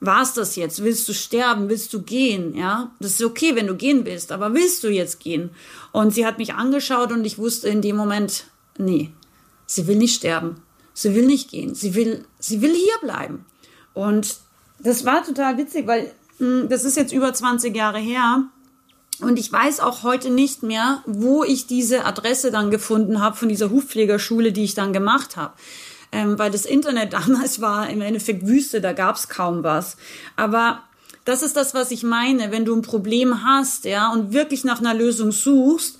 war's 0.00 0.34
das 0.34 0.54
jetzt? 0.56 0.84
Willst 0.84 1.08
du 1.08 1.14
sterben? 1.14 1.70
Willst 1.70 1.94
du 1.94 2.02
gehen? 2.02 2.54
Ja, 2.54 2.92
das 3.00 3.12
ist 3.12 3.24
okay, 3.24 3.56
wenn 3.56 3.68
du 3.68 3.74
gehen 3.74 4.04
willst, 4.04 4.32
aber 4.32 4.52
willst 4.52 4.84
du 4.84 4.88
jetzt 4.88 5.18
gehen? 5.18 5.48
Und 5.92 6.12
sie 6.12 6.26
hat 6.26 6.36
mich 6.36 6.52
angeschaut 6.52 7.10
und 7.10 7.24
ich 7.24 7.38
wusste 7.38 7.70
in 7.70 7.80
dem 7.80 7.96
Moment, 7.96 8.44
nee, 8.76 9.10
sie 9.64 9.86
will 9.86 9.96
nicht 9.96 10.14
sterben 10.14 10.62
Sie 10.94 11.14
will 11.14 11.26
nicht 11.26 11.50
gehen. 11.50 11.74
Sie 11.74 11.94
will, 11.94 12.24
sie 12.38 12.60
will 12.62 12.74
hier 12.74 12.98
bleiben. 13.00 13.44
Und 13.94 14.36
das 14.78 15.04
war 15.04 15.24
total 15.24 15.58
witzig, 15.58 15.86
weil 15.86 16.12
hm, 16.38 16.68
das 16.68 16.84
ist 16.84 16.96
jetzt 16.96 17.12
über 17.12 17.32
20 17.32 17.74
Jahre 17.74 17.98
her. 17.98 18.44
Und 19.20 19.38
ich 19.38 19.52
weiß 19.52 19.80
auch 19.80 20.02
heute 20.02 20.30
nicht 20.30 20.62
mehr, 20.62 21.02
wo 21.06 21.44
ich 21.44 21.66
diese 21.66 22.04
Adresse 22.04 22.50
dann 22.50 22.70
gefunden 22.70 23.20
habe 23.20 23.36
von 23.36 23.48
dieser 23.48 23.70
Hufpflegerschule, 23.70 24.52
die 24.52 24.64
ich 24.64 24.74
dann 24.74 24.92
gemacht 24.92 25.36
habe. 25.36 25.54
Ähm, 26.10 26.38
weil 26.38 26.50
das 26.50 26.64
Internet 26.64 27.12
damals 27.12 27.60
war 27.60 27.88
im 27.88 28.00
Endeffekt 28.00 28.46
Wüste, 28.46 28.80
da 28.80 28.92
gab 28.92 29.16
es 29.16 29.28
kaum 29.28 29.62
was. 29.62 29.96
Aber 30.36 30.82
das 31.24 31.42
ist 31.42 31.56
das, 31.56 31.74
was 31.74 31.90
ich 31.90 32.02
meine. 32.02 32.50
Wenn 32.50 32.64
du 32.64 32.74
ein 32.74 32.82
Problem 32.82 33.44
hast, 33.44 33.84
ja, 33.84 34.12
und 34.12 34.32
wirklich 34.32 34.64
nach 34.64 34.80
einer 34.80 34.94
Lösung 34.94 35.30
suchst, 35.30 35.98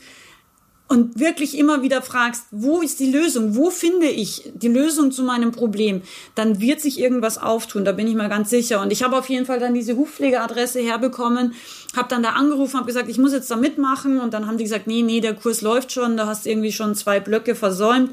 und 0.92 1.18
wirklich 1.18 1.56
immer 1.56 1.80
wieder 1.80 2.02
fragst, 2.02 2.44
wo 2.50 2.82
ist 2.82 3.00
die 3.00 3.10
Lösung? 3.10 3.56
Wo 3.56 3.70
finde 3.70 4.08
ich 4.08 4.52
die 4.52 4.68
Lösung 4.68 5.10
zu 5.10 5.22
meinem 5.22 5.50
Problem? 5.50 6.02
Dann 6.34 6.60
wird 6.60 6.82
sich 6.82 7.00
irgendwas 7.00 7.38
auftun, 7.38 7.86
da 7.86 7.92
bin 7.92 8.06
ich 8.06 8.14
mal 8.14 8.28
ganz 8.28 8.50
sicher. 8.50 8.82
Und 8.82 8.92
ich 8.92 9.02
habe 9.02 9.16
auf 9.16 9.30
jeden 9.30 9.46
Fall 9.46 9.58
dann 9.58 9.72
diese 9.72 9.96
Hufpflegeadresse 9.96 10.80
herbekommen, 10.80 11.54
habe 11.96 12.10
dann 12.10 12.22
da 12.22 12.32
angerufen, 12.32 12.76
habe 12.76 12.86
gesagt, 12.86 13.08
ich 13.08 13.16
muss 13.16 13.32
jetzt 13.32 13.50
da 13.50 13.56
mitmachen. 13.56 14.20
Und 14.20 14.34
dann 14.34 14.46
haben 14.46 14.58
die 14.58 14.64
gesagt, 14.64 14.86
nee, 14.86 15.00
nee, 15.00 15.22
der 15.22 15.32
Kurs 15.32 15.62
läuft 15.62 15.92
schon, 15.92 16.18
da 16.18 16.26
hast 16.26 16.46
irgendwie 16.46 16.72
schon 16.72 16.94
zwei 16.94 17.20
Blöcke 17.20 17.54
versäumt 17.54 18.10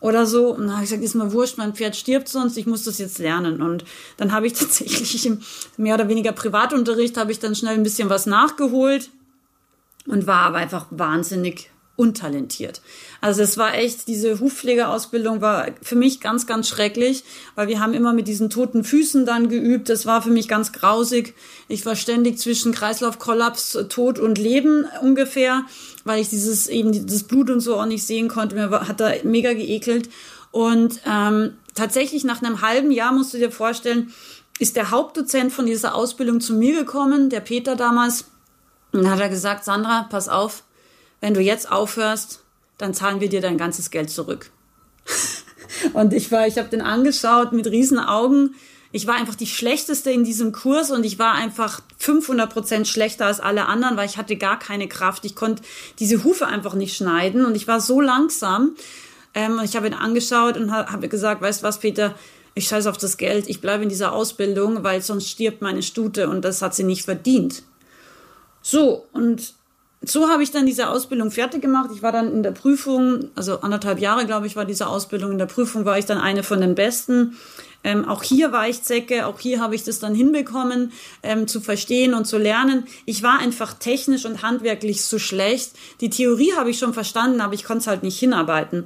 oder 0.00 0.24
so. 0.24 0.54
Und 0.54 0.62
dann 0.62 0.72
habe 0.72 0.84
ich 0.84 0.88
gesagt, 0.88 1.04
ist 1.04 1.14
mir 1.14 1.34
wurscht, 1.34 1.58
mein 1.58 1.74
Pferd 1.74 1.96
stirbt 1.96 2.30
sonst, 2.30 2.56
ich 2.56 2.64
muss 2.64 2.84
das 2.84 2.96
jetzt 2.96 3.18
lernen. 3.18 3.60
Und 3.60 3.84
dann 4.16 4.32
habe 4.32 4.46
ich 4.46 4.52
tatsächlich 4.58 5.26
im 5.26 5.42
mehr 5.76 5.96
oder 5.96 6.08
weniger 6.08 6.32
Privatunterricht, 6.32 7.18
habe 7.18 7.30
ich 7.30 7.40
dann 7.40 7.54
schnell 7.54 7.74
ein 7.74 7.82
bisschen 7.82 8.08
was 8.08 8.24
nachgeholt 8.24 9.10
und 10.06 10.26
war 10.26 10.46
aber 10.46 10.56
einfach 10.56 10.86
wahnsinnig 10.88 11.71
untalentiert. 11.96 12.80
Also 13.20 13.42
es 13.42 13.58
war 13.58 13.74
echt, 13.74 14.08
diese 14.08 14.40
Hufpflegeausbildung 14.40 15.40
war 15.40 15.66
für 15.82 15.94
mich 15.94 16.20
ganz, 16.20 16.46
ganz 16.46 16.68
schrecklich, 16.68 17.22
weil 17.54 17.68
wir 17.68 17.80
haben 17.80 17.92
immer 17.92 18.12
mit 18.12 18.28
diesen 18.28 18.48
toten 18.50 18.82
Füßen 18.82 19.26
dann 19.26 19.48
geübt. 19.48 19.88
Das 19.88 20.06
war 20.06 20.22
für 20.22 20.30
mich 20.30 20.48
ganz 20.48 20.72
grausig. 20.72 21.34
Ich 21.68 21.84
war 21.84 21.94
ständig 21.94 22.38
zwischen 22.38 22.72
Kreislaufkollaps, 22.72 23.78
Tod 23.88 24.18
und 24.18 24.38
Leben 24.38 24.86
ungefähr, 25.02 25.64
weil 26.04 26.20
ich 26.20 26.30
dieses 26.30 26.66
eben 26.66 27.06
das 27.06 27.24
Blut 27.24 27.50
und 27.50 27.60
so 27.60 27.76
auch 27.76 27.86
nicht 27.86 28.06
sehen 28.06 28.28
konnte. 28.28 28.56
Mir 28.56 28.70
hat 28.70 29.00
da 29.00 29.12
mega 29.22 29.52
geekelt. 29.52 30.08
Und 30.50 31.00
ähm, 31.06 31.54
tatsächlich 31.74 32.24
nach 32.24 32.42
einem 32.42 32.62
halben 32.62 32.90
Jahr 32.90 33.12
musst 33.12 33.34
du 33.34 33.38
dir 33.38 33.50
vorstellen, 33.50 34.12
ist 34.58 34.76
der 34.76 34.90
Hauptdozent 34.90 35.52
von 35.52 35.66
dieser 35.66 35.94
Ausbildung 35.94 36.40
zu 36.40 36.54
mir 36.54 36.74
gekommen, 36.78 37.30
der 37.30 37.40
Peter 37.40 37.76
damals 37.76 38.26
Und 38.92 39.02
dann 39.02 39.10
hat 39.10 39.20
er 39.20 39.28
gesagt, 39.28 39.64
Sandra, 39.64 40.06
pass 40.10 40.28
auf, 40.28 40.62
wenn 41.22 41.32
du 41.34 41.40
jetzt 41.40 41.70
aufhörst, 41.70 42.40
dann 42.76 42.92
zahlen 42.92 43.20
wir 43.20 43.28
dir 43.30 43.40
dein 43.40 43.56
ganzes 43.56 43.90
Geld 43.90 44.10
zurück. 44.10 44.50
und 45.94 46.12
ich 46.12 46.30
war, 46.32 46.46
ich 46.46 46.58
habe 46.58 46.68
den 46.68 46.82
angeschaut 46.82 47.52
mit 47.52 47.66
riesen 47.68 48.00
Augen. 48.00 48.56
Ich 48.90 49.06
war 49.06 49.14
einfach 49.14 49.36
die 49.36 49.46
schlechteste 49.46 50.10
in 50.10 50.24
diesem 50.24 50.52
Kurs 50.52 50.90
und 50.90 51.04
ich 51.04 51.18
war 51.18 51.32
einfach 51.32 51.80
500 51.98 52.52
Prozent 52.52 52.88
schlechter 52.88 53.26
als 53.26 53.40
alle 53.40 53.66
anderen, 53.66 53.96
weil 53.96 54.06
ich 54.06 54.18
hatte 54.18 54.36
gar 54.36 54.58
keine 54.58 54.88
Kraft. 54.88 55.24
Ich 55.24 55.36
konnte 55.36 55.62
diese 56.00 56.24
Hufe 56.24 56.46
einfach 56.46 56.74
nicht 56.74 56.96
schneiden 56.96 57.46
und 57.46 57.54
ich 57.54 57.68
war 57.68 57.80
so 57.80 58.00
langsam. 58.00 58.74
Ähm, 59.32 59.60
ich 59.64 59.76
habe 59.76 59.86
ihn 59.86 59.94
angeschaut 59.94 60.56
und 60.56 60.72
habe 60.72 61.08
gesagt, 61.08 61.40
weißt 61.40 61.62
du 61.62 61.66
was, 61.66 61.78
Peter, 61.78 62.16
ich 62.54 62.66
scheiße 62.66 62.90
auf 62.90 62.98
das 62.98 63.16
Geld, 63.16 63.48
ich 63.48 63.60
bleibe 63.60 63.84
in 63.84 63.88
dieser 63.88 64.12
Ausbildung, 64.12 64.82
weil 64.82 65.00
sonst 65.00 65.28
stirbt 65.28 65.62
meine 65.62 65.82
Stute 65.82 66.28
und 66.28 66.44
das 66.44 66.60
hat 66.60 66.74
sie 66.74 66.84
nicht 66.84 67.04
verdient. 67.04 67.62
So, 68.60 69.06
und 69.12 69.54
so 70.04 70.28
habe 70.28 70.42
ich 70.42 70.50
dann 70.50 70.66
diese 70.66 70.88
Ausbildung 70.88 71.30
fertig 71.30 71.62
gemacht. 71.62 71.90
Ich 71.94 72.02
war 72.02 72.12
dann 72.12 72.32
in 72.32 72.42
der 72.42 72.50
Prüfung, 72.50 73.30
also 73.36 73.60
anderthalb 73.60 74.00
Jahre, 74.00 74.26
glaube 74.26 74.46
ich, 74.46 74.56
war 74.56 74.64
diese 74.64 74.88
Ausbildung. 74.88 75.32
In 75.32 75.38
der 75.38 75.46
Prüfung 75.46 75.84
war 75.84 75.98
ich 75.98 76.06
dann 76.06 76.18
eine 76.18 76.42
von 76.42 76.60
den 76.60 76.74
Besten. 76.74 77.36
Ähm, 77.84 78.08
auch 78.08 78.22
hier 78.22 78.52
war 78.52 78.68
ich 78.68 78.82
Zecke, 78.82 79.26
auch 79.26 79.40
hier 79.40 79.60
habe 79.60 79.74
ich 79.74 79.82
das 79.82 79.98
dann 79.98 80.14
hinbekommen, 80.14 80.92
ähm, 81.22 81.48
zu 81.48 81.60
verstehen 81.60 82.14
und 82.14 82.26
zu 82.26 82.38
lernen. 82.38 82.84
Ich 83.06 83.22
war 83.22 83.38
einfach 83.38 83.74
technisch 83.74 84.24
und 84.24 84.42
handwerklich 84.42 85.04
so 85.04 85.18
schlecht. 85.18 85.72
Die 86.00 86.10
Theorie 86.10 86.52
habe 86.56 86.70
ich 86.70 86.78
schon 86.78 86.94
verstanden, 86.94 87.40
aber 87.40 87.54
ich 87.54 87.64
konnte 87.64 87.82
es 87.82 87.86
halt 87.86 88.02
nicht 88.02 88.18
hinarbeiten. 88.18 88.84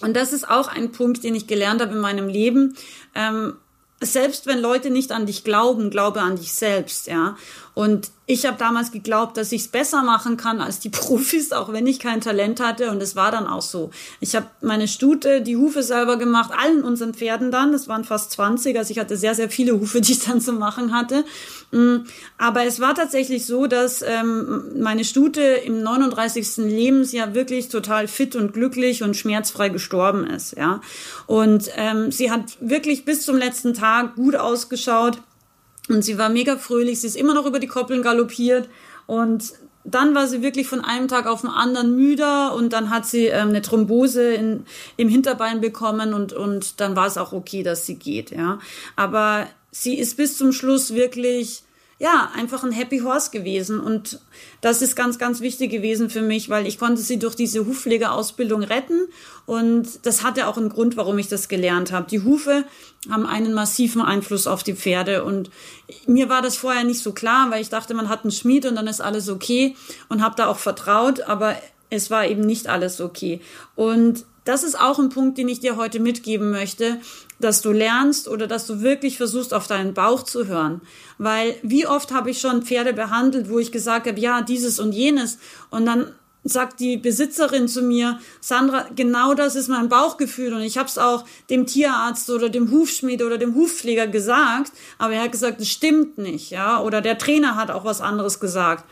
Und 0.00 0.14
das 0.14 0.32
ist 0.32 0.48
auch 0.48 0.68
ein 0.68 0.92
Punkt, 0.92 1.24
den 1.24 1.34
ich 1.34 1.46
gelernt 1.46 1.80
habe 1.80 1.94
in 1.94 2.00
meinem 2.00 2.28
Leben. 2.28 2.76
Ähm, 3.14 3.54
selbst 4.00 4.46
wenn 4.46 4.60
Leute 4.60 4.90
nicht 4.90 5.10
an 5.10 5.26
dich 5.26 5.42
glauben, 5.42 5.90
glaube 5.90 6.20
an 6.20 6.36
dich 6.36 6.52
selbst, 6.52 7.06
ja. 7.08 7.36
Und 7.74 8.10
ich 8.30 8.44
habe 8.44 8.58
damals 8.58 8.92
geglaubt, 8.92 9.38
dass 9.38 9.52
ich 9.52 9.62
es 9.62 9.68
besser 9.68 10.02
machen 10.02 10.36
kann 10.36 10.60
als 10.60 10.78
die 10.80 10.88
Profis, 10.90 11.50
auch 11.50 11.72
wenn 11.72 11.86
ich 11.86 11.98
kein 11.98 12.20
Talent 12.20 12.60
hatte. 12.60 12.90
Und 12.90 13.02
es 13.02 13.16
war 13.16 13.30
dann 13.30 13.46
auch 13.46 13.62
so. 13.62 13.90
Ich 14.20 14.36
habe 14.36 14.46
meine 14.60 14.86
Stute, 14.86 15.40
die 15.40 15.56
Hufe 15.56 15.82
selber 15.82 16.18
gemacht, 16.18 16.52
allen 16.54 16.84
unseren 16.84 17.14
Pferden 17.14 17.50
dann. 17.50 17.72
Das 17.72 17.88
waren 17.88 18.04
fast 18.04 18.30
20. 18.32 18.76
Also 18.76 18.92
ich 18.92 18.98
hatte 18.98 19.16
sehr, 19.16 19.34
sehr 19.34 19.48
viele 19.48 19.80
Hufe, 19.80 20.00
die 20.02 20.12
ich 20.12 20.24
dann 20.24 20.42
zu 20.42 20.52
machen 20.52 20.92
hatte. 20.92 21.24
Mm, 21.70 22.04
aber 22.36 22.66
es 22.66 22.80
war 22.80 22.94
tatsächlich 22.94 23.46
so, 23.46 23.66
dass 23.66 24.02
ähm, 24.02 24.78
meine 24.78 25.04
Stute 25.04 25.40
im 25.40 25.82
39. 25.82 26.58
Lebensjahr 26.58 27.34
wirklich 27.34 27.70
total 27.70 28.08
fit 28.08 28.36
und 28.36 28.52
glücklich 28.52 29.02
und 29.02 29.16
schmerzfrei 29.16 29.70
gestorben 29.70 30.26
ist. 30.26 30.54
Ja. 30.54 30.82
Und 31.26 31.70
ähm, 31.76 32.12
sie 32.12 32.30
hat 32.30 32.58
wirklich 32.60 33.06
bis 33.06 33.22
zum 33.24 33.38
letzten 33.38 33.72
Tag 33.72 34.16
gut 34.16 34.36
ausgeschaut. 34.36 35.16
Und 35.88 36.02
sie 36.02 36.18
war 36.18 36.28
mega 36.28 36.56
fröhlich, 36.56 37.00
sie 37.00 37.06
ist 37.06 37.16
immer 37.16 37.34
noch 37.34 37.46
über 37.46 37.58
die 37.58 37.66
Koppeln 37.66 38.02
galoppiert. 38.02 38.68
Und 39.06 39.52
dann 39.84 40.14
war 40.14 40.26
sie 40.26 40.42
wirklich 40.42 40.66
von 40.66 40.84
einem 40.84 41.08
Tag 41.08 41.26
auf 41.26 41.40
den 41.40 41.50
anderen 41.50 41.96
müder. 41.96 42.54
Und 42.54 42.72
dann 42.72 42.90
hat 42.90 43.06
sie 43.06 43.26
ähm, 43.26 43.48
eine 43.48 43.62
Thrombose 43.62 44.34
in, 44.34 44.64
im 44.96 45.08
Hinterbein 45.08 45.60
bekommen. 45.60 46.12
Und, 46.12 46.32
und 46.32 46.80
dann 46.80 46.94
war 46.96 47.06
es 47.06 47.16
auch 47.16 47.32
okay, 47.32 47.62
dass 47.62 47.86
sie 47.86 47.96
geht, 47.96 48.30
ja. 48.30 48.58
Aber 48.96 49.46
sie 49.70 49.98
ist 49.98 50.16
bis 50.16 50.36
zum 50.36 50.52
Schluss 50.52 50.94
wirklich 50.94 51.62
ja, 52.00 52.30
einfach 52.36 52.62
ein 52.62 52.70
Happy 52.70 53.00
Horse 53.00 53.30
gewesen. 53.32 53.80
Und 53.80 54.20
das 54.60 54.82
ist 54.82 54.94
ganz, 54.94 55.18
ganz 55.18 55.40
wichtig 55.40 55.70
gewesen 55.72 56.10
für 56.10 56.22
mich, 56.22 56.48
weil 56.48 56.66
ich 56.66 56.78
konnte 56.78 57.02
sie 57.02 57.18
durch 57.18 57.34
diese 57.34 57.66
Hufpflegeausbildung 57.66 58.62
retten. 58.62 59.08
Und 59.46 60.06
das 60.06 60.22
hatte 60.22 60.46
auch 60.46 60.56
einen 60.56 60.68
Grund, 60.68 60.96
warum 60.96 61.18
ich 61.18 61.26
das 61.26 61.48
gelernt 61.48 61.90
habe. 61.90 62.08
Die 62.08 62.22
Hufe 62.22 62.64
haben 63.10 63.26
einen 63.26 63.52
massiven 63.52 64.00
Einfluss 64.00 64.46
auf 64.46 64.62
die 64.62 64.74
Pferde. 64.74 65.24
Und 65.24 65.50
mir 66.06 66.28
war 66.28 66.40
das 66.40 66.56
vorher 66.56 66.84
nicht 66.84 67.02
so 67.02 67.12
klar, 67.12 67.50
weil 67.50 67.62
ich 67.62 67.68
dachte, 67.68 67.94
man 67.94 68.08
hat 68.08 68.22
einen 68.22 68.30
Schmied 68.30 68.66
und 68.66 68.76
dann 68.76 68.86
ist 68.86 69.00
alles 69.00 69.28
okay 69.28 69.74
und 70.08 70.22
habe 70.22 70.36
da 70.36 70.46
auch 70.46 70.58
vertraut. 70.58 71.22
Aber 71.22 71.56
es 71.90 72.12
war 72.12 72.26
eben 72.26 72.42
nicht 72.42 72.68
alles 72.68 73.00
okay. 73.00 73.40
Und 73.74 74.24
das 74.48 74.62
ist 74.62 74.78
auch 74.78 74.98
ein 74.98 75.10
Punkt, 75.10 75.38
den 75.38 75.48
ich 75.48 75.60
dir 75.60 75.76
heute 75.76 76.00
mitgeben 76.00 76.50
möchte 76.50 76.98
dass 77.40 77.62
du 77.62 77.72
lernst 77.72 78.28
oder 78.28 78.46
dass 78.46 78.66
du 78.66 78.80
wirklich 78.80 79.16
versuchst, 79.16 79.54
auf 79.54 79.66
deinen 79.66 79.94
Bauch 79.94 80.22
zu 80.22 80.46
hören. 80.46 80.80
Weil 81.18 81.56
wie 81.62 81.86
oft 81.86 82.12
habe 82.12 82.30
ich 82.30 82.40
schon 82.40 82.62
Pferde 82.62 82.92
behandelt, 82.92 83.48
wo 83.48 83.58
ich 83.58 83.72
gesagt 83.72 84.06
habe, 84.06 84.18
ja, 84.18 84.42
dieses 84.42 84.80
und 84.80 84.92
jenes. 84.92 85.38
Und 85.70 85.86
dann 85.86 86.12
sagt 86.44 86.80
die 86.80 86.96
Besitzerin 86.96 87.68
zu 87.68 87.82
mir, 87.82 88.20
Sandra, 88.40 88.86
genau 88.94 89.34
das 89.34 89.54
ist 89.54 89.68
mein 89.68 89.88
Bauchgefühl 89.88 90.54
und 90.54 90.62
ich 90.62 90.78
habe 90.78 90.88
es 90.88 90.96
auch 90.96 91.24
dem 91.50 91.66
Tierarzt 91.66 92.30
oder 92.30 92.48
dem 92.48 92.70
Hufschmied 92.70 93.22
oder 93.22 93.38
dem 93.38 93.54
Hufpfleger 93.54 94.06
gesagt, 94.06 94.72
aber 94.98 95.14
er 95.14 95.24
hat 95.24 95.32
gesagt, 95.32 95.60
es 95.60 95.68
stimmt 95.68 96.16
nicht, 96.16 96.50
ja, 96.50 96.80
oder 96.80 97.00
der 97.02 97.18
Trainer 97.18 97.56
hat 97.56 97.70
auch 97.70 97.84
was 97.84 98.00
anderes 98.00 98.40
gesagt. 98.40 98.84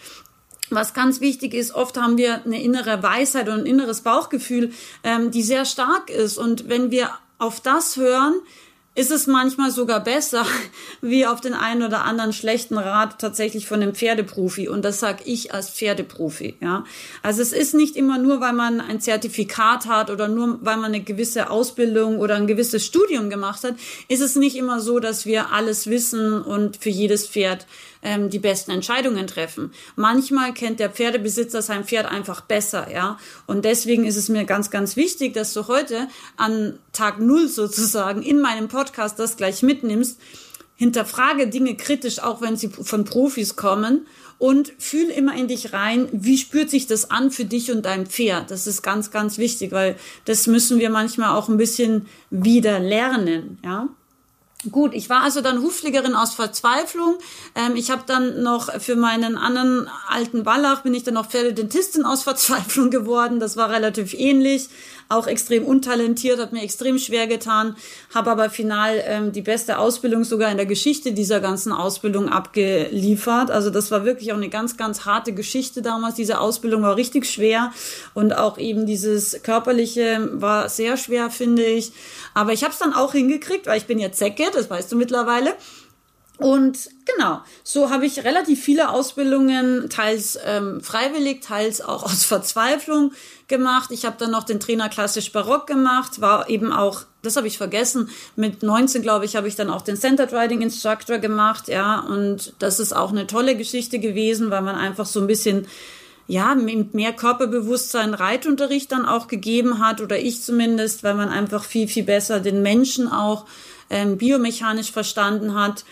Was 0.71 0.95
ganz 0.95 1.21
wichtig 1.21 1.55
ist, 1.55 1.75
oft 1.75 1.97
haben 1.97 2.17
wir 2.17 2.45
eine 2.45 2.61
innere 2.61 3.03
Weisheit 3.03 3.49
und 3.49 3.61
ein 3.61 3.67
inneres 3.67 4.01
Bauchgefühl, 4.01 4.73
ähm, 5.05 5.31
die 5.31 5.43
sehr 5.43 5.65
stark 5.65 6.11
ist. 6.11 6.39
Und 6.39 6.69
wenn 6.69 6.91
wir 6.91 7.11
auf 7.39 7.61
das 7.61 7.97
hören, 7.97 8.35
ist 8.97 9.11
es 9.11 9.27
manchmal 9.27 9.71
sogar 9.71 10.03
besser, 10.03 10.47
wie 11.03 11.27
auf 11.27 11.41
den 11.41 11.53
einen 11.53 11.83
oder 11.83 12.05
anderen 12.05 12.33
schlechten 12.33 12.79
Rat 12.79 13.21
tatsächlich 13.21 13.67
von 13.67 13.83
einem 13.83 13.95
Pferdeprofi. 13.95 14.69
Und 14.69 14.85
das 14.85 14.99
sage 14.99 15.23
ich 15.27 15.53
als 15.53 15.71
Pferdeprofi. 15.71 16.57
Ja, 16.61 16.85
also 17.23 17.43
es 17.43 17.53
ist 17.53 17.75
nicht 17.75 17.95
immer 17.95 18.19
nur, 18.19 18.41
weil 18.41 18.55
man 18.55 18.81
ein 18.81 19.01
Zertifikat 19.01 19.87
hat 19.87 20.11
oder 20.11 20.29
nur, 20.29 20.59
weil 20.63 20.79
man 20.79 20.87
eine 20.87 21.03
gewisse 21.03 21.51
Ausbildung 21.51 22.19
oder 22.19 22.37
ein 22.37 22.47
gewisses 22.47 22.85
Studium 22.85 23.29
gemacht 23.29 23.63
hat, 23.65 23.75
ist 24.09 24.23
es 24.23 24.35
nicht 24.35 24.57
immer 24.57 24.81
so, 24.81 24.99
dass 24.99 25.27
wir 25.27 25.53
alles 25.53 25.89
wissen 25.89 26.41
und 26.41 26.79
für 26.79 26.91
jedes 26.91 27.29
Pferd 27.29 27.67
ähm, 28.03 28.31
die 28.31 28.39
besten 28.39 28.71
Entscheidungen 28.71 29.27
treffen. 29.27 29.73
Manchmal 29.95 30.55
kennt 30.55 30.81
der 30.81 30.91
Pferdebesitzer 30.91 31.61
sein 31.61 31.85
Pferd 31.85 32.07
einfach 32.07 32.41
besser, 32.41 32.91
ja. 32.91 33.19
Und 33.47 33.67
deswegen 33.67 34.07
ist 34.07 34.17
es 34.17 34.31
mir 34.31 34.45
ganz, 34.45 34.71
ganz 34.71 34.97
wichtig, 34.97 35.35
dass 35.35 35.53
du 35.53 35.69
heute 35.69 36.09
an 36.37 36.79
Tag 36.93 37.21
Null 37.21 37.49
sozusagen 37.49 38.23
in 38.23 38.41
meinem 38.41 38.69
Podcast 38.69 38.86
das 38.93 39.37
gleich 39.37 39.63
mitnimmst. 39.63 40.19
Hinterfrage 40.77 41.49
Dinge 41.49 41.75
kritisch, 41.77 42.19
auch 42.19 42.43
wenn 42.43 42.57
sie 42.57 42.69
von 42.69 43.05
Profis 43.05 43.57
kommen 43.57 44.07
und 44.39 44.73
fühl 44.79 45.09
immer 45.09 45.35
in 45.35 45.49
dich 45.49 45.73
rein, 45.73 46.09
wie 46.13 46.37
spürt 46.37 46.69
sich 46.69 46.87
das 46.87 47.11
an 47.11 47.31
für 47.31 47.47
dich 47.47 47.71
und 47.71 47.87
dein 47.87 48.07
Pferd. 48.07 48.51
Das 48.51 48.67
ist 48.67 48.83
ganz, 48.83 49.11
ganz 49.11 49.39
wichtig, 49.39 49.73
weil 49.73 49.97
das 50.27 50.47
müssen 50.47 50.79
wir 50.79 50.91
manchmal 50.91 51.31
auch 51.37 51.49
ein 51.49 51.57
bisschen 51.57 52.07
wieder 52.31 52.79
lernen, 52.79 53.59
ja. 53.65 53.89
Gut, 54.71 54.95
ich 54.95 55.09
war 55.11 55.23
also 55.23 55.43
dann 55.43 55.63
Hufpflegerin 55.63 56.15
aus 56.15 56.35
Verzweiflung. 56.35 57.19
Ähm, 57.55 57.77
ich 57.77 57.91
habe 57.91 58.03
dann 58.07 58.43
noch 58.43 58.73
für 58.81 58.97
meinen 58.97 59.37
anderen 59.37 59.89
alten 60.09 60.45
Wallach 60.45 60.83
bin 60.83 60.95
ich 60.95 61.05
dann 61.05 61.15
noch 61.15 61.29
Pferdedentistin 61.29 62.05
aus 62.05 62.23
Verzweiflung 62.25 62.91
geworden. 62.91 63.39
Das 63.39 63.57
war 63.57 63.71
relativ 63.71 64.15
ähnlich 64.15 64.69
auch 65.09 65.27
extrem 65.27 65.65
untalentiert, 65.65 66.41
hat 66.41 66.53
mir 66.53 66.63
extrem 66.63 66.99
schwer 66.99 67.27
getan, 67.27 67.77
habe 68.15 68.31
aber 68.31 68.51
final 68.51 69.03
ähm, 69.07 69.33
die 69.33 69.43
beste 69.43 69.79
Ausbildung 69.79 70.25
sogar 70.25 70.51
in 70.51 70.57
der 70.57 70.67
Geschichte 70.67 71.13
dieser 71.13 71.41
ganzen 71.41 71.73
Ausbildung 71.73 72.29
abgeliefert. 72.29 73.51
Also 73.51 73.71
das 73.71 73.91
war 73.91 74.05
wirklich 74.05 74.33
auch 74.33 74.37
eine 74.37 74.49
ganz, 74.49 74.77
ganz 74.77 75.05
harte 75.05 75.33
Geschichte 75.33 75.83
damals. 75.83 76.17
Diese 76.17 76.41
Ausbildung 76.41 76.83
war 76.83 76.97
richtig 76.97 77.27
schwer 77.27 77.73
und 78.15 78.37
auch 78.37 78.59
eben 78.59 78.87
dieses 78.87 79.43
körperliche 79.43 80.29
war 80.33 80.69
sehr 80.69 80.97
schwer, 80.97 81.31
finde 81.31 81.65
ich. 81.65 81.93
Aber 82.35 82.53
ich 82.53 82.65
habe 82.65 82.73
es 82.73 82.79
dann 82.79 82.93
auch 82.93 83.13
hingekriegt, 83.13 83.67
weil 83.67 83.79
ich 83.79 83.87
bin 83.87 83.99
ja 83.99 84.11
Zecke, 84.11 84.45
das 84.53 84.69
weißt 84.69 84.91
du 84.91 84.97
mittlerweile. 84.97 85.55
Und 86.39 86.91
genau, 87.07 87.41
so 87.65 87.89
habe 87.91 88.05
ich 88.05 88.25
relativ 88.25 88.63
viele 88.63 88.91
Ausbildungen, 88.91 89.89
teils 89.89 90.39
ähm, 90.45 90.83
freiwillig, 90.83 91.41
teils 91.41 91.81
auch 91.81 92.03
aus 92.03 92.25
Verzweiflung 92.25 93.13
gemacht. 93.49 93.91
Ich 93.91 94.05
habe 94.05 94.17
dann 94.19 94.33
noch 94.33 94.45
den 94.45 94.61
Trainer 94.61 94.89
klassisch 94.89 95.33
Barock 95.33 95.67
gemacht, 95.67 96.21
war 96.21 96.51
eben 96.51 96.73
auch, 96.73 97.03
das 97.23 97.37
habe 97.37 97.47
ich 97.47 97.57
vergessen, 97.57 98.11
mit 98.35 98.63
19 98.63 99.01
glaube 99.01 99.25
ich, 99.25 99.35
habe 99.35 99.49
ich 99.49 99.57
dann 99.57 99.71
auch 99.71 99.83
den 99.83 99.97
Centered 99.97 100.33
Riding 100.33 100.61
Instructor 100.61 101.19
gemacht, 101.19 101.69
ja, 101.69 102.01
und 102.01 102.53
das 102.59 102.81
ist 102.81 102.95
auch 102.95 103.11
eine 103.11 103.27
tolle 103.27 103.57
Geschichte 103.57 103.99
gewesen, 103.99 104.51
weil 104.51 104.63
man 104.63 104.75
einfach 104.75 105.07
so 105.07 105.21
ein 105.21 105.27
bisschen 105.27 105.67
ja, 106.29 106.55
mit 106.57 106.93
mehr 106.93 107.13
Körperbewusstsein 107.13 108.13
Reitunterricht 108.13 108.91
dann 108.91 109.07
auch 109.07 109.29
gegeben 109.29 109.79
hat, 109.79 110.01
oder 110.01 110.19
ich 110.19 110.43
zumindest, 110.43 111.05
weil 111.05 111.15
man 111.15 111.29
einfach 111.29 111.65
viel, 111.65 111.89
viel 111.89 112.03
besser 112.03 112.41
den 112.41 112.63
Menschen 112.63 113.09
auch 113.09 113.47
ähm, 113.91 114.19
biomechanisch 114.19 114.91
verstanden 114.91 115.55
hat. 115.55 115.85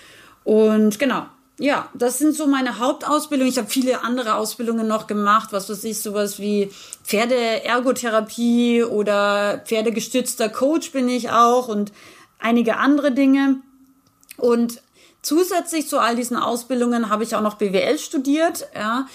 Und 0.45 0.99
genau, 0.99 1.27
ja, 1.59 1.89
das 1.95 2.19
sind 2.19 2.35
so 2.35 2.47
meine 2.47 2.79
Hauptausbildungen. 2.79 3.51
Ich 3.51 3.59
habe 3.59 3.69
viele 3.69 4.03
andere 4.03 4.35
Ausbildungen 4.35 4.89
noch 4.89 5.07
gemacht, 5.07 5.53
was 5.53 5.69
weiß 5.71 5.85
ich, 5.85 6.01
sowas 6.01 6.39
wie 6.39 6.71
Pferdeergotherapie 7.05 8.83
oder 8.83 9.63
pferdegestützter 9.65 10.49
Coach 10.49 10.93
bin 10.93 11.09
ich 11.09 11.31
auch 11.31 11.69
und 11.69 11.93
einige 12.39 12.77
andere 12.77 13.13
Dinge. 13.13 13.59
Und 14.37 14.83
zusätzlich 15.23 15.89
zu 15.89 15.99
all 15.99 16.17
diesen 16.17 16.37
Ausbildungen 16.37 17.09
habe 17.09 17.23
ich 17.23 17.37
auch 17.37 17.41
noch 17.41 17.55
BWL 17.55 17.99
studiert, 17.99 18.67
ja. 18.75 19.07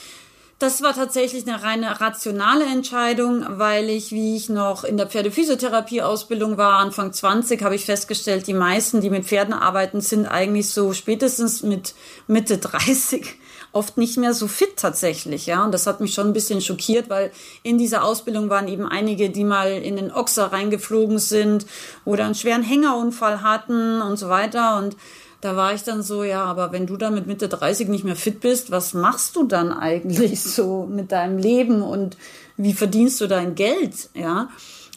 Das 0.59 0.83
war 0.83 0.93
tatsächlich 0.93 1.47
eine 1.47 1.63
reine 1.63 2.01
rationale 2.01 2.65
Entscheidung, 2.65 3.45
weil 3.47 3.89
ich, 3.89 4.11
wie 4.11 4.35
ich 4.35 4.49
noch 4.49 4.83
in 4.83 4.97
der 4.97 5.07
Pferdephysiotherapie-Ausbildung 5.07 6.57
war, 6.57 6.79
Anfang 6.79 7.13
20, 7.13 7.63
habe 7.63 7.75
ich 7.75 7.85
festgestellt, 7.85 8.45
die 8.45 8.53
meisten, 8.53 8.99
die 8.99 9.09
mit 9.09 9.23
Pferden 9.23 9.53
arbeiten, 9.53 10.01
sind 10.01 10.25
eigentlich 10.25 10.69
so 10.69 10.91
spätestens 10.91 11.63
mit 11.63 11.93
Mitte 12.27 12.57
30 12.57 13.25
oft 13.71 13.97
nicht 13.97 14.17
mehr 14.17 14.33
so 14.33 14.49
fit 14.49 14.75
tatsächlich, 14.75 15.45
ja. 15.45 15.63
Und 15.63 15.73
das 15.73 15.87
hat 15.87 16.01
mich 16.01 16.13
schon 16.13 16.27
ein 16.27 16.33
bisschen 16.33 16.59
schockiert, 16.59 17.09
weil 17.09 17.31
in 17.63 17.77
dieser 17.77 18.03
Ausbildung 18.03 18.49
waren 18.49 18.67
eben 18.67 18.85
einige, 18.85 19.29
die 19.29 19.45
mal 19.45 19.71
in 19.71 19.95
den 19.95 20.11
Ochser 20.11 20.51
reingeflogen 20.51 21.19
sind 21.19 21.67
oder 22.03 22.25
einen 22.25 22.35
schweren 22.35 22.63
Hängerunfall 22.63 23.43
hatten 23.43 24.01
und 24.01 24.17
so 24.17 24.27
weiter. 24.27 24.77
Und 24.77 24.97
da 25.41 25.55
war 25.55 25.73
ich 25.73 25.83
dann 25.83 26.03
so, 26.03 26.23
ja, 26.23 26.43
aber 26.43 26.71
wenn 26.71 26.85
du 26.85 26.97
dann 26.97 27.13
mit 27.13 27.27
Mitte 27.27 27.47
30 27.47 27.87
nicht 27.87 28.03
mehr 28.03 28.15
fit 28.15 28.41
bist, 28.41 28.71
was 28.71 28.93
machst 28.93 29.35
du 29.35 29.43
dann 29.43 29.71
eigentlich 29.71 30.41
so 30.41 30.85
mit 30.85 31.11
deinem 31.11 31.37
Leben 31.37 31.81
und 31.81 32.17
wie 32.57 32.73
verdienst 32.73 33.21
du 33.21 33.27
dein 33.27 33.55
Geld, 33.55 34.09
ja? 34.13 34.49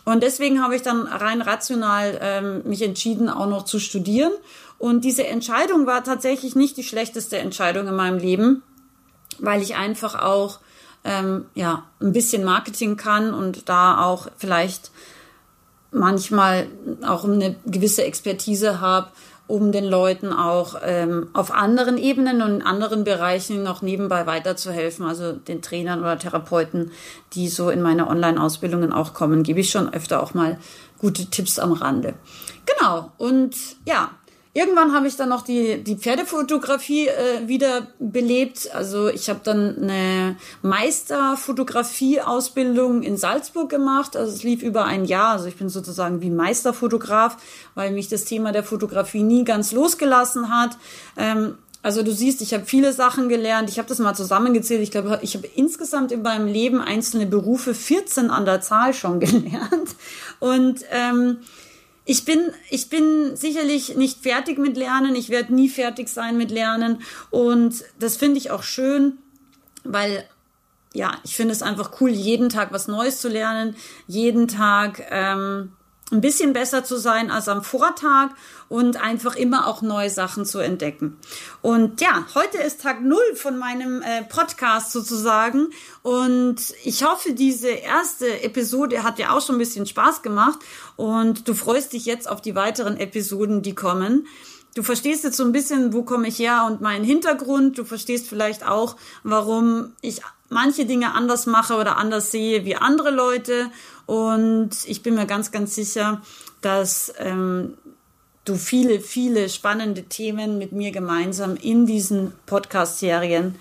Und 0.05 0.25
deswegen 0.25 0.61
habe 0.63 0.75
ich 0.75 0.83
dann 0.83 1.07
rein 1.07 1.41
rational 1.43 2.19
ähm, 2.21 2.63
mich 2.65 2.83
entschieden, 2.83 3.29
auch 3.29 3.47
noch 3.47 3.65
zu 3.65 3.79
studieren. 3.79 4.33
Und 4.79 5.05
diese 5.05 5.27
Entscheidung 5.29 5.87
war 5.87 6.03
tatsächlich 6.03 6.57
nicht 6.57 6.77
die 6.77 6.83
schlechteste 6.83 7.39
Entscheidung 7.39 7.87
in 7.87 7.95
meinem 7.95 8.19
Leben, 8.19 8.65
weil 9.39 9.63
ich 9.63 9.77
einfach 9.77 10.21
auch 10.21 10.59
ähm, 11.05 11.47
ja 11.55 11.85
ein 12.01 12.13
bisschen 12.13 12.43
Marketing 12.43 12.97
kann 12.97 13.33
und 13.33 13.69
da 13.69 14.05
auch 14.05 14.27
vielleicht 14.39 14.91
manchmal 15.93 16.67
auch 17.07 17.25
eine 17.25 17.55
gewisse 17.67 18.03
Expertise 18.03 18.81
habe 18.81 19.09
um 19.53 19.71
den 19.71 19.85
Leuten 19.85 20.33
auch 20.33 20.77
ähm, 20.83 21.29
auf 21.35 21.53
anderen 21.53 21.99
Ebenen 21.99 22.41
und 22.41 22.55
in 22.55 22.62
anderen 22.62 23.05
Bereichen 23.05 23.62
noch 23.62 23.83
nebenbei 23.83 24.25
weiterzuhelfen. 24.25 25.05
Also 25.05 25.33
den 25.33 25.61
Trainern 25.61 26.01
oder 26.01 26.19
Therapeuten, 26.19 26.91
die 27.35 27.49
so 27.49 27.69
in 27.69 27.83
meine 27.83 28.09
Online-Ausbildungen 28.09 28.95
auch 28.95 29.12
kommen, 29.12 29.43
gebe 29.43 29.61
ich 29.61 29.69
schon 29.69 29.93
öfter 29.93 30.23
auch 30.23 30.33
mal 30.33 30.59
gute 30.97 31.27
Tipps 31.27 31.59
am 31.59 31.73
Rande. 31.73 32.15
Genau. 32.65 33.12
Und 33.19 33.55
ja, 33.85 34.12
Irgendwann 34.55 34.93
habe 34.93 35.09
ich 35.09 35.17
dann 35.17 35.31
noch 35.31 35.41
die, 35.43 35.83
die 35.83 35.97
Pferdefotografie 35.97 37.09
äh, 37.09 37.49
wieder 37.49 37.87
belebt. 37.99 38.69
Also 38.75 39.09
ich 39.09 39.31
habe 39.31 39.41
dann 39.43 39.79
eine 39.79 40.37
Meisterfotografie-Ausbildung 40.61 43.03
in 43.03 43.17
Salzburg 43.17 43.71
gemacht. 43.71 44.15
Also 44.15 44.31
es 44.31 44.43
lief 44.43 44.62
über 44.62 44.85
ein 44.85 45.07
Jahr. 45.07 45.33
Also 45.33 45.47
ich 45.47 45.57
bin 45.57 45.71
sozusagen 45.71 46.21
wie 46.21 46.29
Meisterfotograf, 46.29 47.38
weil 47.75 47.93
mich 47.93 48.09
das 48.09 48.27
Thema 48.27 48.53
der 48.53 48.62
Fotografie 48.62 49.23
nie 49.23 49.45
ganz 49.45 49.73
losgelassen 49.73 50.55
hat. 50.55 50.77
Ähm, 51.17 51.55
also 51.83 52.03
du 52.03 52.12
siehst, 52.12 52.43
ich 52.43 52.53
habe 52.53 52.67
viele 52.67 52.93
Sachen 52.93 53.31
gelernt. 53.31 53.71
Ich 53.71 53.79
habe 53.79 53.88
das 53.88 54.01
mal 54.01 54.15
zusammengezählt. 54.15 54.83
Ich 54.83 54.91
glaube, 54.91 55.19
ich 55.23 55.35
habe 55.35 55.49
insgesamt 55.57 56.12
in 56.12 56.21
meinem 56.21 56.47
Leben 56.47 56.83
einzelne 56.83 57.25
Berufe 57.25 57.75
14 57.75 58.31
an 58.31 58.45
der 58.45 58.61
Zahl 58.61 58.93
schon 58.93 59.19
gelernt. 59.21 59.97
Und 60.41 60.85
ähm, 60.91 61.38
ich 62.05 62.25
bin, 62.25 62.51
ich 62.69 62.88
bin 62.88 63.37
sicherlich 63.37 63.97
nicht 63.97 64.23
fertig 64.23 64.59
mit 64.59 64.77
Lernen. 64.77 65.15
Ich 65.15 65.31
werde 65.31 65.55
nie 65.55 65.69
fertig 65.69 66.09
sein 66.09 66.37
mit 66.37 66.51
Lernen. 66.51 67.03
Und 67.31 67.85
das 67.99 68.17
finde 68.17 68.38
ich 68.38 68.51
auch 68.51 68.62
schön, 68.62 69.19
weil 69.85 70.25
ja, 70.95 71.17
ich 71.25 71.37
finde 71.37 71.53
es 71.53 71.62
einfach 71.62 72.01
cool, 72.01 72.11
jeden 72.11 72.49
Tag 72.49 72.73
was 72.73 72.88
Neues 72.88 73.21
zu 73.21 73.29
lernen, 73.29 73.77
jeden 74.07 74.47
Tag 74.47 75.03
ähm, 75.11 75.73
ein 76.12 76.20
bisschen 76.20 76.53
besser 76.53 76.85
zu 76.85 76.98
sein 76.98 77.31
als 77.31 77.48
am 77.48 77.64
Vortag 77.64 78.31
und 78.68 79.03
einfach 79.03 79.35
immer 79.35 79.66
auch 79.66 79.83
neue 79.83 80.11
Sachen 80.11 80.44
zu 80.44 80.59
entdecken. 80.59 81.16
Und 81.62 82.01
ja, 82.01 82.27
heute 82.35 82.59
ist 82.59 82.83
Tag 82.83 83.03
null 83.03 83.35
von 83.35 83.59
meinem 83.59 84.03
äh, 84.03 84.22
Podcast 84.22 84.92
sozusagen 84.92 85.68
und 86.03 86.57
ich 86.85 87.03
hoffe, 87.05 87.33
diese 87.33 87.68
erste 87.68 88.42
Episode 88.42 89.03
hat 89.03 89.18
dir 89.18 89.33
auch 89.33 89.40
schon 89.40 89.57
ein 89.57 89.59
bisschen 89.59 89.87
Spaß 89.87 90.22
gemacht 90.22 90.59
und 90.96 91.48
du 91.48 91.55
freust 91.55 91.92
dich 91.92 92.07
jetzt 92.07 92.29
auf 92.29 92.40
die 92.40 92.55
weiteren 92.55 92.98
Episoden, 92.98 93.62
die 93.62 93.75
kommen. 93.75 94.27
Du 94.75 94.83
verstehst 94.83 95.25
jetzt 95.25 95.37
so 95.37 95.44
ein 95.44 95.53
bisschen, 95.53 95.92
wo 95.92 96.03
komme 96.03 96.29
ich 96.29 96.38
her 96.38 96.64
und 96.66 96.81
meinen 96.81 97.05
Hintergrund. 97.05 97.77
Du 97.77 97.85
verstehst 97.85 98.27
vielleicht 98.27 98.66
auch, 98.66 98.96
warum 99.22 99.92
ich 100.01 100.22
manche 100.48 100.87
Dinge 100.87 101.14
anders 101.14 101.46
mache 101.46 101.77
oder 101.77 101.96
anders 101.96 102.31
sehe 102.31 102.64
wie 102.64 102.77
andere 102.77 103.11
Leute. 103.11 103.70
Und 104.07 104.71
ich 104.87 105.03
bin 105.03 105.15
mir 105.15 105.27
ganz, 105.27 105.51
ganz 105.51 105.75
sicher, 105.75 106.23
dass 106.61 107.12
ähm, 107.19 107.75
du 108.45 108.57
viele, 108.57 109.01
viele 109.01 109.49
spannende 109.49 110.05
Themen 110.05 110.59
mit 110.59 110.73
mir 110.73 110.91
gemeinsam 110.91 111.57
in 111.57 111.87
diesen 111.87 112.33
Podcast-Serien 112.47 113.57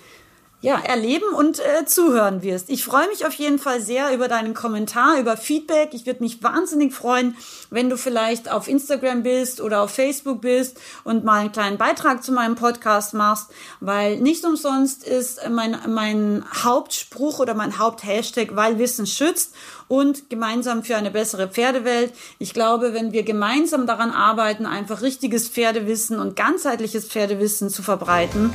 ja, 0.62 0.78
erleben 0.80 1.34
und 1.36 1.58
äh, 1.58 1.84
zuhören 1.84 2.42
wirst. 2.42 2.70
Ich 2.70 2.84
freue 2.84 3.08
mich 3.08 3.26
auf 3.26 3.34
jeden 3.34 3.58
Fall 3.58 3.80
sehr 3.80 4.14
über 4.14 4.28
deinen 4.28 4.54
Kommentar, 4.54 5.18
über 5.18 5.36
Feedback. 5.36 5.90
Ich 5.92 6.06
würde 6.06 6.22
mich 6.22 6.40
wahnsinnig 6.44 6.94
freuen, 6.94 7.36
wenn 7.70 7.90
du 7.90 7.98
vielleicht 7.98 8.48
auf 8.48 8.68
Instagram 8.68 9.24
bist 9.24 9.60
oder 9.60 9.82
auf 9.82 9.90
Facebook 9.90 10.40
bist 10.40 10.80
und 11.02 11.24
mal 11.24 11.40
einen 11.40 11.52
kleinen 11.52 11.78
Beitrag 11.78 12.22
zu 12.22 12.30
meinem 12.30 12.54
Podcast 12.54 13.12
machst, 13.12 13.50
weil 13.80 14.18
nicht 14.18 14.44
umsonst 14.44 15.04
ist 15.04 15.40
mein, 15.50 15.76
mein 15.88 16.44
Hauptspruch 16.62 17.40
oder 17.40 17.54
mein 17.54 17.78
Haupthashtag, 17.78 18.54
weil 18.54 18.78
Wissen 18.78 19.08
schützt 19.08 19.54
und 19.88 20.30
gemeinsam 20.30 20.84
für 20.84 20.96
eine 20.96 21.10
bessere 21.10 21.48
Pferdewelt. 21.48 22.12
Ich 22.38 22.54
glaube, 22.54 22.94
wenn 22.94 23.10
wir 23.10 23.24
gemeinsam 23.24 23.88
daran 23.88 24.12
arbeiten, 24.12 24.66
einfach 24.66 25.02
richtiges 25.02 25.48
Pferdewissen 25.48 26.20
und 26.20 26.36
ganzheitliches 26.36 27.06
Pferdewissen 27.06 27.68
zu 27.68 27.82
verbreiten, 27.82 28.54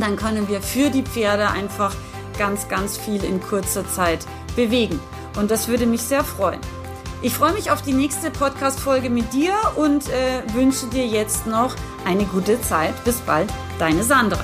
dann 0.00 0.16
können 0.16 0.48
wir 0.48 0.62
für 0.62 0.90
die 0.90 1.02
Pferde 1.02 1.48
einfach 1.48 1.94
ganz, 2.38 2.68
ganz 2.68 2.96
viel 2.96 3.22
in 3.24 3.40
kurzer 3.40 3.86
Zeit 3.88 4.26
bewegen. 4.56 4.98
Und 5.36 5.50
das 5.50 5.68
würde 5.68 5.86
mich 5.86 6.02
sehr 6.02 6.24
freuen. 6.24 6.60
Ich 7.22 7.34
freue 7.34 7.52
mich 7.52 7.70
auf 7.70 7.82
die 7.82 7.92
nächste 7.92 8.30
Podcast-Folge 8.30 9.08
mit 9.08 9.32
dir 9.32 9.54
und 9.76 10.08
äh, 10.08 10.42
wünsche 10.54 10.86
dir 10.86 11.06
jetzt 11.06 11.46
noch 11.46 11.74
eine 12.04 12.24
gute 12.24 12.60
Zeit. 12.62 12.94
Bis 13.04 13.20
bald, 13.20 13.48
deine 13.78 14.02
Sandra. 14.02 14.42